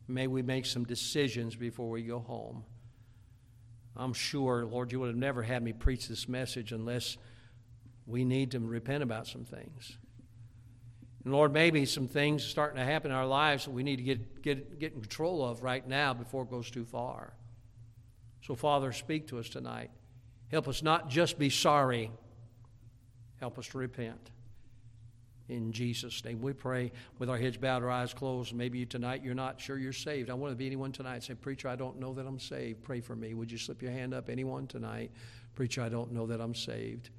[0.07, 2.63] May we make some decisions before we go home.
[3.97, 7.17] I'm sure, Lord, you would have never had me preach this message unless
[8.05, 9.97] we need to repent about some things.
[11.23, 14.03] And Lord, maybe some things starting to happen in our lives that we need to
[14.03, 17.33] get, get, get in control of right now before it goes too far.
[18.41, 19.89] So, Father, speak to us tonight.
[20.51, 22.11] Help us not just be sorry,
[23.39, 24.31] help us to repent.
[25.47, 28.53] In Jesus' name, we pray with our heads bowed, our eyes closed.
[28.53, 30.31] Maybe tonight you're not sure you're saved.
[30.31, 31.23] I want to be anyone tonight.
[31.23, 32.81] Say, Preacher, I don't know that I'm saved.
[32.81, 33.35] Pray for me.
[33.35, 34.27] Would you slip your hand up?
[34.27, 35.11] Anyone tonight?
[35.53, 37.11] Preacher, I don't know that I'm saved.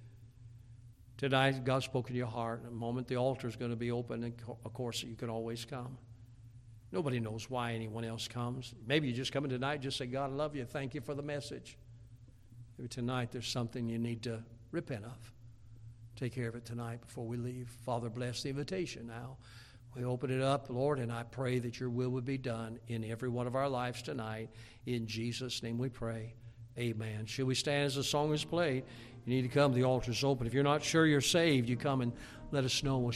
[1.19, 2.63] Tonight, God spoke in your heart.
[2.63, 5.31] In a moment, the altar is going to be open, and of course, you can
[5.31, 5.97] always come.
[6.93, 8.75] Nobody knows why anyone else comes.
[8.87, 10.65] Maybe you're just coming tonight, just say, God, I love you.
[10.65, 11.79] Thank you for the message.
[12.79, 15.33] Maybe tonight there's something you need to repent of.
[16.17, 17.69] Take care of it tonight before we leave.
[17.85, 19.37] Father, bless the invitation now.
[19.95, 23.03] We open it up, Lord, and I pray that your will would be done in
[23.05, 24.51] every one of our lives tonight.
[24.85, 26.35] In Jesus' name we pray.
[26.79, 27.25] Amen.
[27.25, 28.85] Should we stand as the song is played?
[29.25, 29.73] You need to come.
[29.73, 30.47] The altar's open.
[30.47, 32.13] If you're not sure you're saved, you come and
[32.51, 32.99] let us know.
[32.99, 33.15] We'll show